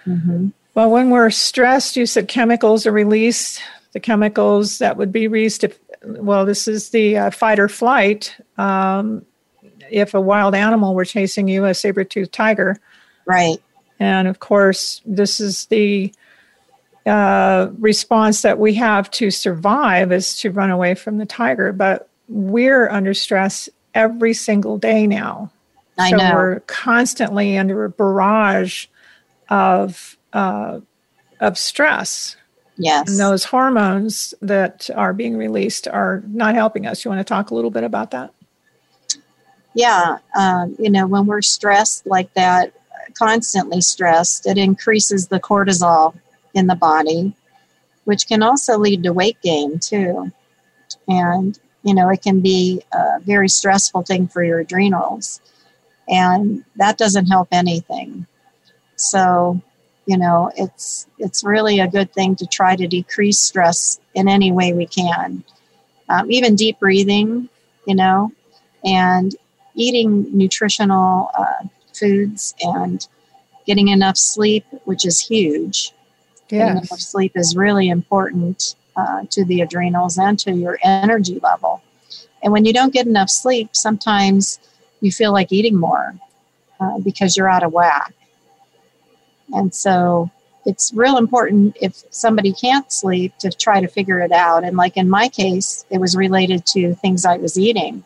[0.05, 0.49] Mm-hmm.
[0.75, 3.59] Well, when we're stressed, you said chemicals are released.
[3.93, 8.35] The chemicals that would be released if, well, this is the uh, fight or flight.
[8.59, 9.25] Um,
[9.89, 12.77] if a wild animal were chasing you, a saber toothed tiger.
[13.25, 13.57] Right.
[13.99, 16.13] And of course, this is the
[17.07, 21.71] uh, response that we have to survive is to run away from the tiger.
[21.71, 25.51] But we're under stress every single day now.
[25.97, 26.33] I so know.
[26.33, 28.87] we're constantly under a barrage
[29.49, 30.79] of uh,
[31.39, 32.35] of stress.
[32.77, 33.09] Yes.
[33.09, 37.03] And those hormones that are being released are not helping us.
[37.03, 38.31] You want to talk a little bit about that?
[39.73, 40.17] Yeah.
[40.37, 42.73] Um, you know, when we're stressed like that,
[43.17, 46.15] constantly stressed, it increases the cortisol
[46.53, 47.35] in the body,
[48.03, 50.31] which can also lead to weight gain too.
[51.07, 55.39] And you know, it can be a very stressful thing for your adrenals.
[56.09, 58.27] And that doesn't help anything.
[58.97, 59.61] So,
[60.05, 64.51] you know, it's it's really a good thing to try to decrease stress in any
[64.51, 65.45] way we can.
[66.09, 67.47] Um, even deep breathing,
[67.85, 68.33] you know,
[68.83, 69.33] and
[69.73, 73.07] eating nutritional uh, foods and
[73.65, 75.93] getting enough sleep, which is huge.
[76.49, 76.49] Yes.
[76.49, 81.81] Getting enough sleep is really important uh, to the adrenals and to your energy level.
[82.43, 84.59] And when you don't get enough sleep, sometimes
[85.01, 86.15] you feel like eating more
[86.79, 88.13] uh, because you're out of whack.
[89.53, 90.29] And so
[90.65, 94.63] it's real important if somebody can't sleep to try to figure it out.
[94.63, 98.03] And like in my case, it was related to things I was eating.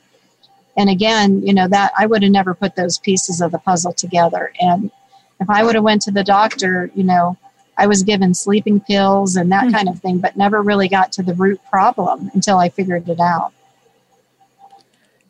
[0.78, 3.94] And again, you know, that I would have never put those pieces of the puzzle
[3.94, 4.54] together.
[4.62, 4.92] And
[5.39, 7.36] if I would have went to the doctor, you know,
[7.78, 9.76] I was given sleeping pills and that mm-hmm.
[9.76, 13.20] kind of thing, but never really got to the root problem until I figured it
[13.20, 13.54] out.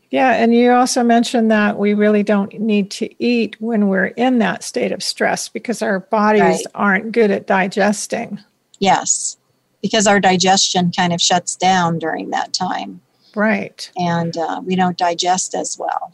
[0.10, 4.40] Yeah, and you also mentioned that we really don't need to eat when we're in
[4.40, 6.66] that state of stress because our bodies right.
[6.76, 8.40] aren't good at digesting.
[8.80, 9.38] Yes,
[9.82, 13.00] because our digestion kind of shuts down during that time.
[13.36, 13.90] Right.
[13.96, 16.14] And uh, we don't digest as well.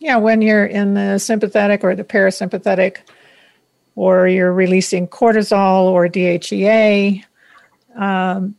[0.00, 2.98] Yeah, when you're in the sympathetic or the parasympathetic
[3.98, 7.24] or you're releasing cortisol or DHEA.
[7.96, 8.54] Um,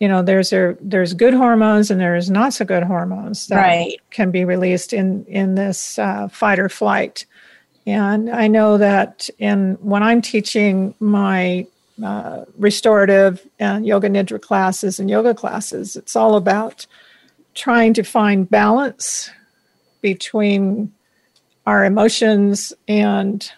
[0.00, 4.00] you know, there's a, there's good hormones and there's not so good hormones that right.
[4.10, 7.26] can be released in in this uh, fight or flight.
[7.86, 11.66] And I know that in when I'm teaching my
[12.02, 16.86] uh, restorative and yoga nidra classes and yoga classes, it's all about
[17.54, 19.30] trying to find balance
[20.00, 20.94] between
[21.66, 23.52] our emotions and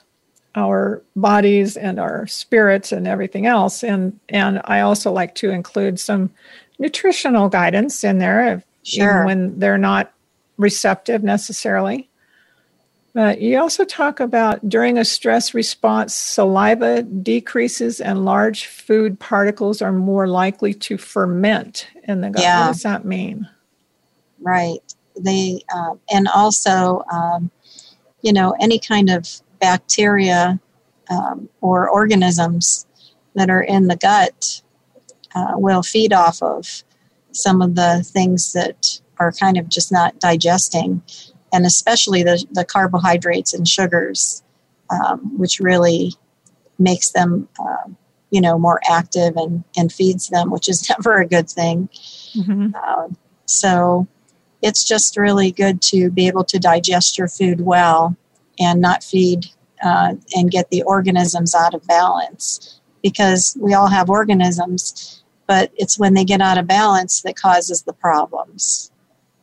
[0.54, 3.82] our bodies and our spirits and everything else.
[3.82, 6.30] And and I also like to include some
[6.78, 9.24] nutritional guidance in there, if, sure.
[9.24, 10.12] when they're not
[10.56, 12.08] receptive necessarily.
[13.12, 19.82] But you also talk about during a stress response, saliva decreases and large food particles
[19.82, 22.42] are more likely to ferment in the gut.
[22.42, 22.66] Yeah.
[22.66, 23.48] What does that mean?
[24.40, 24.78] Right.
[25.18, 27.50] They um, and also, um,
[28.22, 29.26] you know, any kind of
[29.60, 30.60] bacteria
[31.10, 32.86] um, or organisms
[33.34, 34.62] that are in the gut
[35.34, 36.82] uh, will feed off of
[37.32, 41.02] some of the things that are kind of just not digesting,
[41.52, 44.42] and especially the, the carbohydrates and sugars,
[44.90, 46.12] um, which really
[46.78, 47.88] makes them, uh,
[48.30, 51.88] you know, more active and, and feeds them, which is never a good thing.
[52.34, 52.70] Mm-hmm.
[52.74, 53.08] Uh,
[53.46, 54.08] so
[54.62, 58.16] it's just really good to be able to digest your food well
[58.60, 59.46] and not feed
[59.82, 65.98] uh, and get the organisms out of balance because we all have organisms, but it's
[65.98, 68.92] when they get out of balance that causes the problems.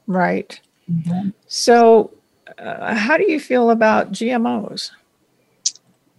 [0.05, 0.59] Right.
[0.89, 1.29] Mm-hmm.
[1.47, 2.11] So,
[2.59, 4.91] uh, how do you feel about GMOs?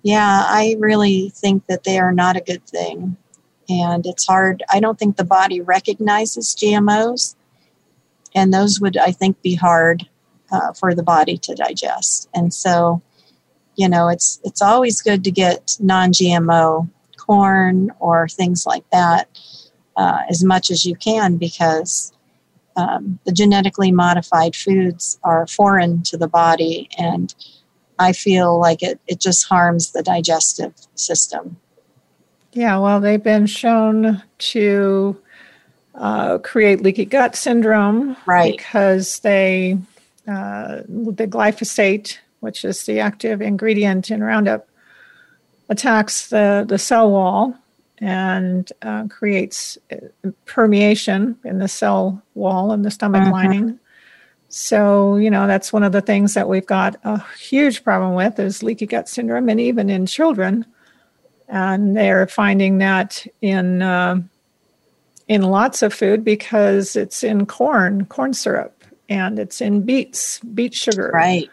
[0.03, 3.17] Yeah, I really think that they are not a good thing.
[3.69, 4.63] And it's hard.
[4.73, 7.35] I don't think the body recognizes GMOs.
[8.35, 10.09] And those would, I think, be hard
[10.51, 12.29] uh, for the body to digest.
[12.35, 13.03] And so,
[13.77, 19.29] you know, it's it's always good to get non-GMO corn or things like that
[19.97, 22.13] uh, as much as you can because
[22.77, 27.35] um, the genetically modified foods are foreign to the body and
[27.99, 31.57] I feel like it, it just harms the digestive system.
[32.53, 35.21] Yeah, well, they've been shown to
[35.95, 38.57] uh, create leaky gut syndrome right.
[38.57, 39.79] because they
[40.29, 44.69] uh, the glyphosate, which is the active ingredient in Roundup,
[45.69, 47.55] attacks the, the cell wall
[47.99, 53.31] and uh, creates uh, permeation in the cell wall and the stomach uh-huh.
[53.31, 53.79] lining.
[54.51, 58.39] So, you know, that's one of the things that we've got a huge problem with
[58.39, 60.65] is leaky gut syndrome, and even in children.
[61.49, 64.23] And they're finding that in uh,
[65.29, 68.78] in lots of food because it's in corn, corn syrup,
[69.09, 71.11] and it's in beets, beet sugar.
[71.13, 71.51] Right.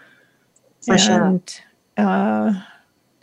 [0.82, 2.06] For and, sure.
[2.06, 2.62] Uh,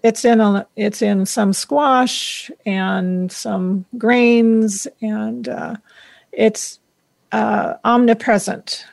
[0.02, 5.76] it's in a, it's in some squash and some grains, and uh,
[6.32, 6.80] it's
[7.30, 8.84] uh, omnipresent.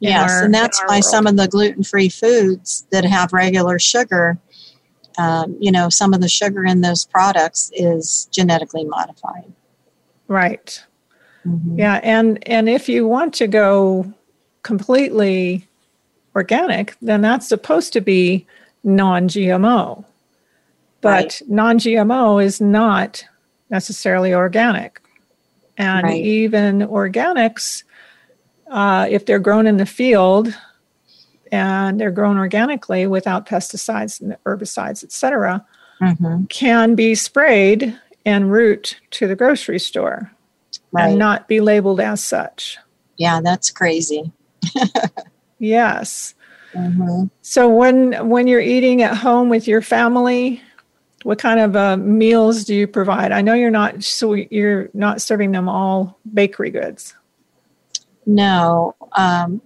[0.00, 1.04] Yes, our, and that's why world.
[1.04, 4.38] some of the gluten-free foods that have regular sugar,
[5.18, 9.52] um, you know, some of the sugar in those products is genetically modified.
[10.28, 10.82] Right.
[11.46, 11.78] Mm-hmm.
[11.78, 14.12] Yeah, and and if you want to go
[14.66, 15.64] completely
[16.34, 18.44] organic, then that's supposed to be
[18.82, 20.04] non-GMO.
[21.00, 21.42] But right.
[21.46, 23.24] non-GMO is not
[23.70, 25.00] necessarily organic.
[25.78, 26.20] And right.
[26.20, 27.84] even organics,
[28.68, 30.52] uh, if they're grown in the field
[31.52, 35.64] and they're grown organically without pesticides and herbicides, etc.,
[36.00, 36.46] mm-hmm.
[36.46, 40.32] can be sprayed en route to the grocery store
[40.90, 41.10] right.
[41.10, 42.78] and not be labeled as such.
[43.16, 44.32] Yeah, that's crazy.
[45.58, 46.34] yes.
[46.72, 47.24] Mm-hmm.
[47.42, 50.62] So when when you're eating at home with your family,
[51.22, 53.32] what kind of uh, meals do you provide?
[53.32, 57.14] I know you're not so you're not serving them all bakery goods.
[58.26, 58.94] No.
[59.12, 59.62] Um,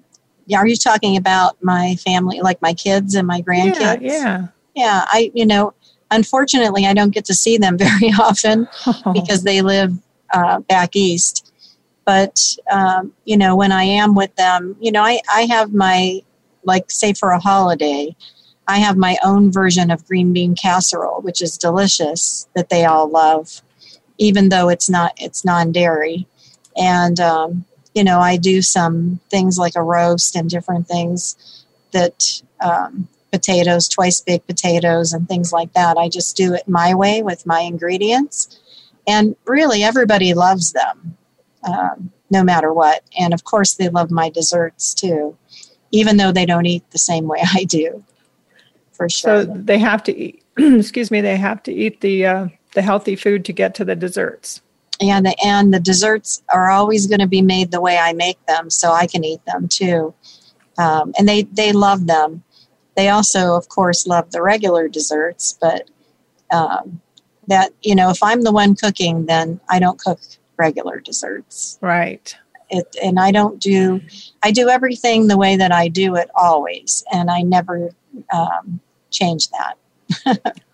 [0.46, 4.00] yeah, are you talking about my family, like my kids and my grandkids?
[4.00, 4.46] Yeah, yeah.
[4.74, 5.74] Yeah, I you know,
[6.10, 9.12] unfortunately, I don't get to see them very often oh.
[9.12, 9.92] because they live
[10.32, 11.49] uh, back east.
[12.10, 16.22] But um, you know, when I am with them, you know, I I have my
[16.64, 18.16] like say for a holiday,
[18.66, 23.08] I have my own version of green bean casserole, which is delicious that they all
[23.08, 23.62] love,
[24.18, 26.26] even though it's not it's non dairy,
[26.76, 32.42] and um, you know I do some things like a roast and different things that
[32.60, 35.96] um, potatoes, twice baked potatoes, and things like that.
[35.96, 38.58] I just do it my way with my ingredients,
[39.06, 41.16] and really everybody loves them
[41.64, 43.02] um, no matter what.
[43.18, 45.36] And of course they love my desserts too
[45.92, 48.04] even though they don't eat the same way i do
[48.92, 49.42] for sure.
[49.42, 53.16] so they have to eat excuse me they have to eat the uh, the healthy
[53.16, 54.60] food to get to the desserts.
[55.00, 58.44] And the, and the desserts are always going to be made the way i make
[58.46, 60.14] them so i can eat them too.
[60.78, 62.42] Um, and they they love them.
[62.96, 65.88] They also of course love the regular desserts but
[66.52, 67.00] um,
[67.46, 70.20] that you know if i'm the one cooking then i don't cook
[70.60, 71.78] regular desserts.
[71.80, 72.36] Right.
[72.72, 74.00] It, and i don't do
[74.44, 77.90] i do everything the way that i do it always and i never
[78.32, 78.78] um,
[79.10, 80.54] change that.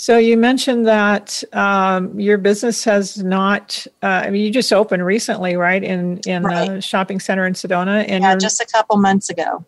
[0.00, 5.04] So you mentioned that um, your business has not uh, i mean you just opened
[5.04, 6.70] recently right in in right.
[6.70, 9.64] a shopping center in sedona and yeah, just a couple months ago.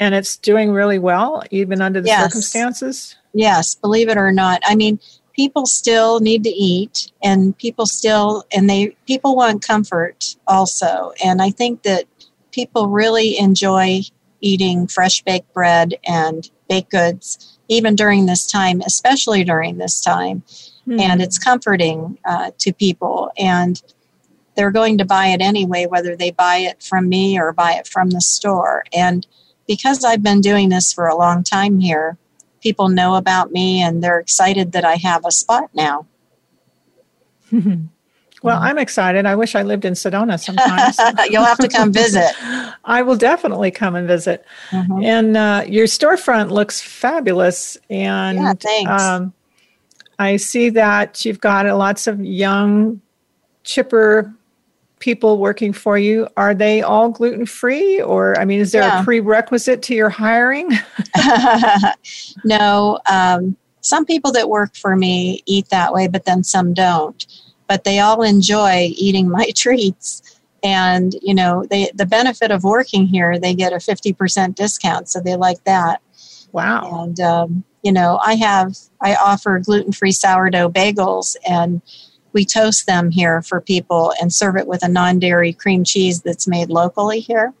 [0.00, 2.24] And it's doing really well even under the yes.
[2.24, 3.14] circumstances?
[3.34, 4.60] Yes believe it or not.
[4.64, 4.98] I mean
[5.38, 11.40] people still need to eat and people still and they people want comfort also and
[11.40, 12.04] i think that
[12.50, 14.00] people really enjoy
[14.40, 20.42] eating fresh baked bread and baked goods even during this time, especially during this time.
[20.86, 21.00] Mm.
[21.00, 23.30] And it's comforting uh, to people.
[23.38, 23.80] And
[24.56, 27.86] they're going to buy it anyway, whether they buy it from me or buy it
[27.86, 28.84] from the store.
[28.92, 29.26] And
[29.66, 32.16] because I've been doing this for a long time here,
[32.60, 36.06] people know about me and they're excited that I have a spot now.
[38.42, 39.26] Well, I'm excited.
[39.26, 40.96] I wish I lived in Sedona sometimes.
[41.30, 42.30] You'll have to come visit.
[42.84, 44.44] I will definitely come and visit.
[44.70, 45.02] Mm-hmm.
[45.02, 47.76] And uh, your storefront looks fabulous.
[47.90, 49.02] And yeah, thanks.
[49.02, 49.32] Um,
[50.18, 53.00] I see that you've got lots of young,
[53.64, 54.32] chipper
[55.00, 56.28] people working for you.
[56.36, 58.00] Are they all gluten free?
[58.00, 59.00] Or, I mean, is there yeah.
[59.00, 60.70] a prerequisite to your hiring?
[62.44, 62.98] no.
[63.10, 67.26] Um, some people that work for me eat that way, but then some don't
[67.68, 73.06] but they all enjoy eating my treats and you know they the benefit of working
[73.06, 76.02] here they get a 50% discount so they like that
[76.50, 81.80] wow and um, you know i have i offer gluten-free sourdough bagels and
[82.32, 86.48] we toast them here for people and serve it with a non-dairy cream cheese that's
[86.48, 87.52] made locally here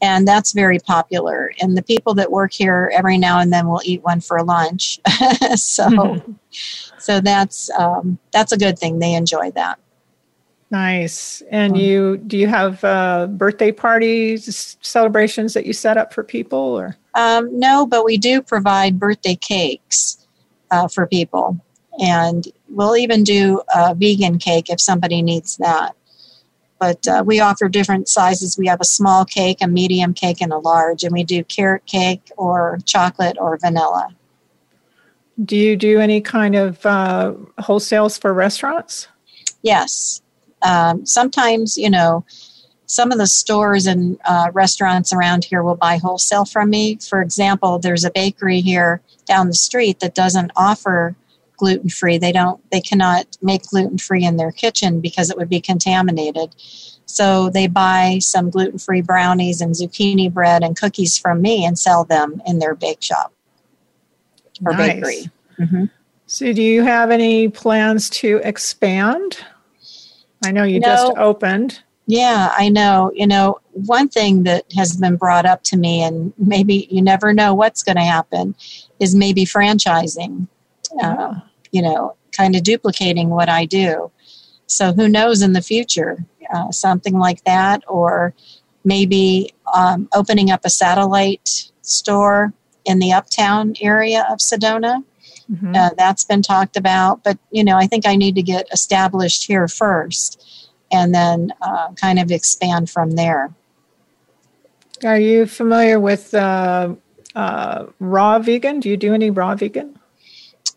[0.00, 3.82] and that's very popular and the people that work here every now and then will
[3.84, 4.98] eat one for lunch
[5.54, 6.20] so
[7.02, 9.00] so that's um, that's a good thing.
[9.00, 9.78] They enjoy that.
[10.70, 11.42] Nice.
[11.50, 16.58] And you do you have uh, birthday parties, celebrations that you set up for people,
[16.58, 16.96] or?
[17.14, 20.26] Um, no, but we do provide birthday cakes
[20.70, 21.58] uh, for people,
[22.00, 25.94] and we'll even do a vegan cake if somebody needs that.
[26.80, 28.58] But uh, we offer different sizes.
[28.58, 31.86] We have a small cake, a medium cake, and a large, and we do carrot
[31.86, 34.08] cake or chocolate or vanilla.
[35.44, 39.06] Do you do any kind of uh, wholesales for restaurants?
[39.62, 40.22] Yes.
[40.62, 42.24] Um, sometimes, you know,
[42.86, 46.96] some of the stores and uh, restaurants around here will buy wholesale from me.
[46.96, 51.14] For example, there's a bakery here down the street that doesn't offer
[51.56, 52.18] gluten free.
[52.18, 52.60] They don't.
[52.70, 56.54] They cannot make gluten free in their kitchen because it would be contaminated.
[57.06, 61.78] So they buy some gluten free brownies and zucchini bread and cookies from me and
[61.78, 63.32] sell them in their bake shop
[64.64, 64.94] or nice.
[64.94, 65.30] bakery.
[65.58, 65.84] Mm-hmm.
[66.26, 69.38] So, do you have any plans to expand?
[70.44, 71.82] I know you just opened.
[72.06, 73.12] Yeah, I know.
[73.14, 77.32] You know, one thing that has been brought up to me, and maybe you never
[77.32, 78.54] know what's going to happen,
[78.98, 80.48] is maybe franchising.
[81.00, 81.34] Uh,
[81.70, 84.10] you know, kind of duplicating what I do.
[84.66, 88.34] So, who knows in the future, uh, something like that, or
[88.84, 92.52] maybe um, opening up a satellite store
[92.84, 95.04] in the uptown area of Sedona.
[95.50, 95.74] Mm-hmm.
[95.74, 99.46] Uh, that's been talked about, but you know, I think I need to get established
[99.46, 103.50] here first, and then uh, kind of expand from there.
[105.04, 106.94] Are you familiar with uh,
[107.34, 108.80] uh raw vegan?
[108.80, 109.98] Do you do any raw vegan?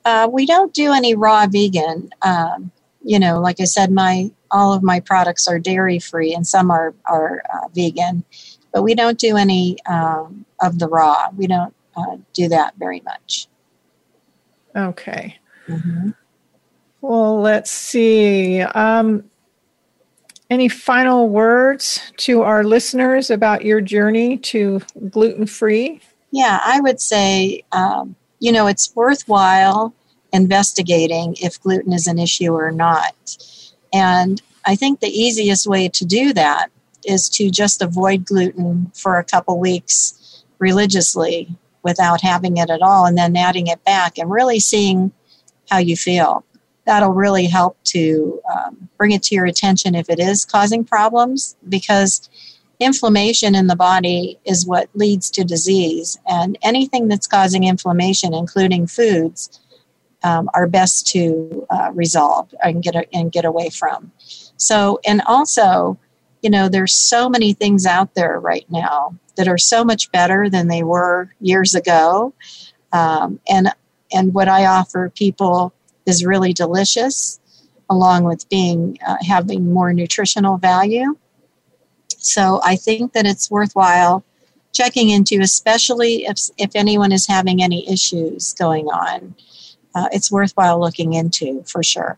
[0.06, 2.12] Uh, we don't do any raw vegan.
[2.22, 2.72] Um,
[3.04, 6.72] you know, like I said, my all of my products are dairy free, and some
[6.72, 8.24] are are uh, vegan,
[8.72, 11.30] but we don't do any um, of the raw.
[11.36, 13.48] We don't uh, do that very much.
[14.76, 15.38] Okay.
[15.68, 16.12] Mm-hmm.
[17.02, 18.62] Well, let's see.
[18.62, 19.30] Um,
[20.50, 26.02] any final words to our listeners about your journey to gluten free?
[26.32, 28.16] Yeah, I would say, um,
[28.46, 29.92] you know, it's worthwhile
[30.32, 33.16] investigating if gluten is an issue or not.
[33.92, 36.68] And I think the easiest way to do that
[37.08, 43.08] is to just avoid gluten for a couple weeks religiously without having it at all
[43.08, 45.12] and then adding it back and really seeing
[45.72, 46.46] how you feel.
[46.86, 51.56] That'll really help to um, bring it to your attention if it is causing problems
[51.68, 52.30] because
[52.80, 56.18] inflammation in the body is what leads to disease.
[56.28, 59.60] And anything that's causing inflammation, including foods,
[60.24, 64.12] um, are best to uh, resolve and get, a, and get away from.
[64.58, 66.00] So, and also,
[66.42, 70.50] you know, there's so many things out there right now that are so much better
[70.50, 72.34] than they were years ago.
[72.92, 73.70] Um, and
[74.14, 75.74] and what I offer people
[76.06, 77.40] is really delicious,
[77.90, 81.18] along with being uh, having more nutritional value.
[82.26, 84.24] So I think that it's worthwhile
[84.74, 89.36] checking into, especially if if anyone is having any issues going on.
[89.94, 92.18] Uh, it's worthwhile looking into for sure.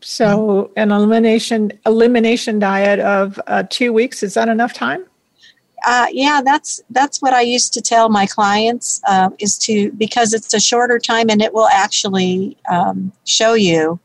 [0.00, 5.06] So, an elimination elimination diet of uh, two weeks is that enough time?
[5.86, 10.32] uh, yeah, that's that's what I used to tell my clients uh, is to because
[10.32, 14.00] it's a shorter time and it will actually um, show you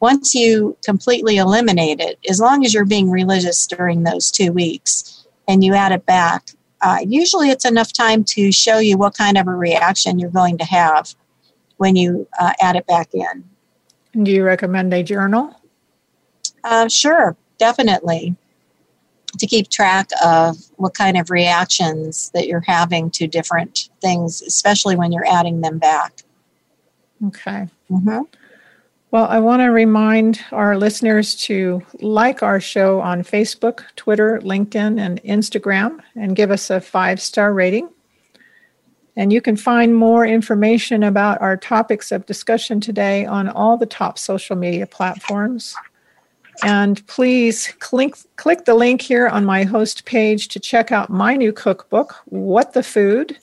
[0.00, 2.18] once you completely eliminate it.
[2.28, 6.50] As long as you're being religious during those two weeks and you add it back,
[6.82, 10.56] uh, usually it's enough time to show you what kind of a reaction you're going
[10.58, 11.14] to have
[11.76, 13.44] when you uh, add it back in.
[14.24, 15.54] Do you recommend a journal?
[16.64, 18.34] Uh, sure, definitely.
[19.38, 24.96] To keep track of what kind of reactions that you're having to different things, especially
[24.96, 26.22] when you're adding them back.
[27.26, 27.68] Okay.
[27.90, 28.22] Mm-hmm.
[29.12, 35.00] Well, I want to remind our listeners to like our show on Facebook, Twitter, LinkedIn,
[35.00, 37.88] and Instagram and give us a five star rating.
[39.16, 43.84] And you can find more information about our topics of discussion today on all the
[43.84, 45.74] top social media platforms.
[46.62, 51.34] And please click, click the link here on my host page to check out my
[51.34, 53.36] new cookbook, What the Food,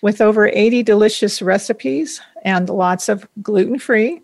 [0.00, 4.22] with over 80 delicious recipes and lots of gluten free.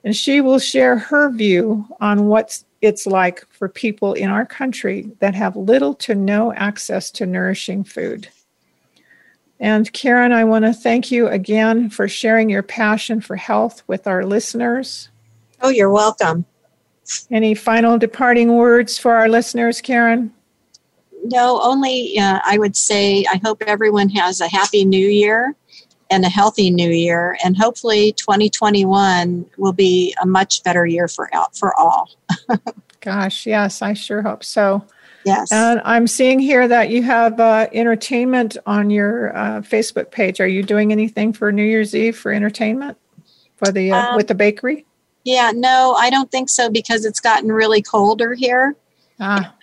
[0.03, 5.09] And she will share her view on what it's like for people in our country
[5.19, 8.27] that have little to no access to nourishing food.
[9.57, 14.05] And Karen, I want to thank you again for sharing your passion for health with
[14.05, 15.07] our listeners.
[15.63, 16.45] Oh, you're welcome.
[17.31, 20.33] Any final departing words for our listeners, Karen?
[21.23, 25.55] No, only uh, I would say I hope everyone has a happy new year
[26.11, 31.29] and a healthy new year, and hopefully 2021 will be a much better year for
[31.57, 32.09] for all.
[32.99, 34.85] Gosh, yes, I sure hope so.
[35.25, 35.49] Yes.
[35.53, 40.41] And I'm seeing here that you have uh, entertainment on your uh, Facebook page.
[40.41, 42.97] Are you doing anything for New Year's Eve for entertainment
[43.55, 44.85] for the uh, um, with the bakery?
[45.23, 48.75] Yeah, no, I don't think so because it's gotten really colder here.
[49.19, 49.53] Ah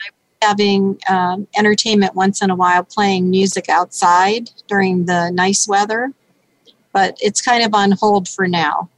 [0.42, 6.12] having um, entertainment once in a while, playing music outside during the nice weather,
[6.92, 8.88] but it's kind of on hold for now.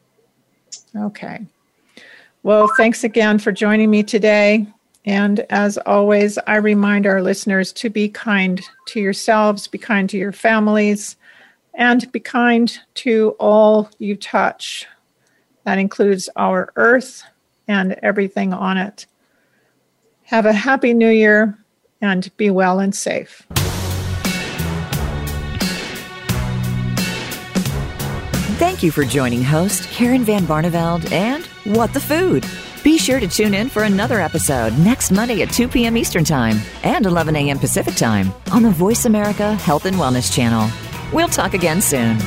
[0.96, 1.44] Okay.
[2.42, 4.66] Well, thanks again for joining me today.
[5.04, 10.18] And as always, I remind our listeners to be kind to yourselves, be kind to
[10.18, 11.16] your families,
[11.74, 14.86] and be kind to all you touch.
[15.64, 17.22] That includes our earth
[17.68, 19.06] and everything on it.
[20.24, 21.58] Have a happy new year
[22.00, 23.46] and be well and safe.
[28.58, 31.44] Thank you for joining host Karen Van Barneveld and
[31.76, 32.46] What the Food.
[32.84, 35.96] Be sure to tune in for another episode next Monday at 2 p.m.
[35.96, 37.58] Eastern Time and 11 a.m.
[37.58, 40.68] Pacific Time on the Voice America Health and Wellness Channel.
[41.12, 42.18] We'll talk again soon.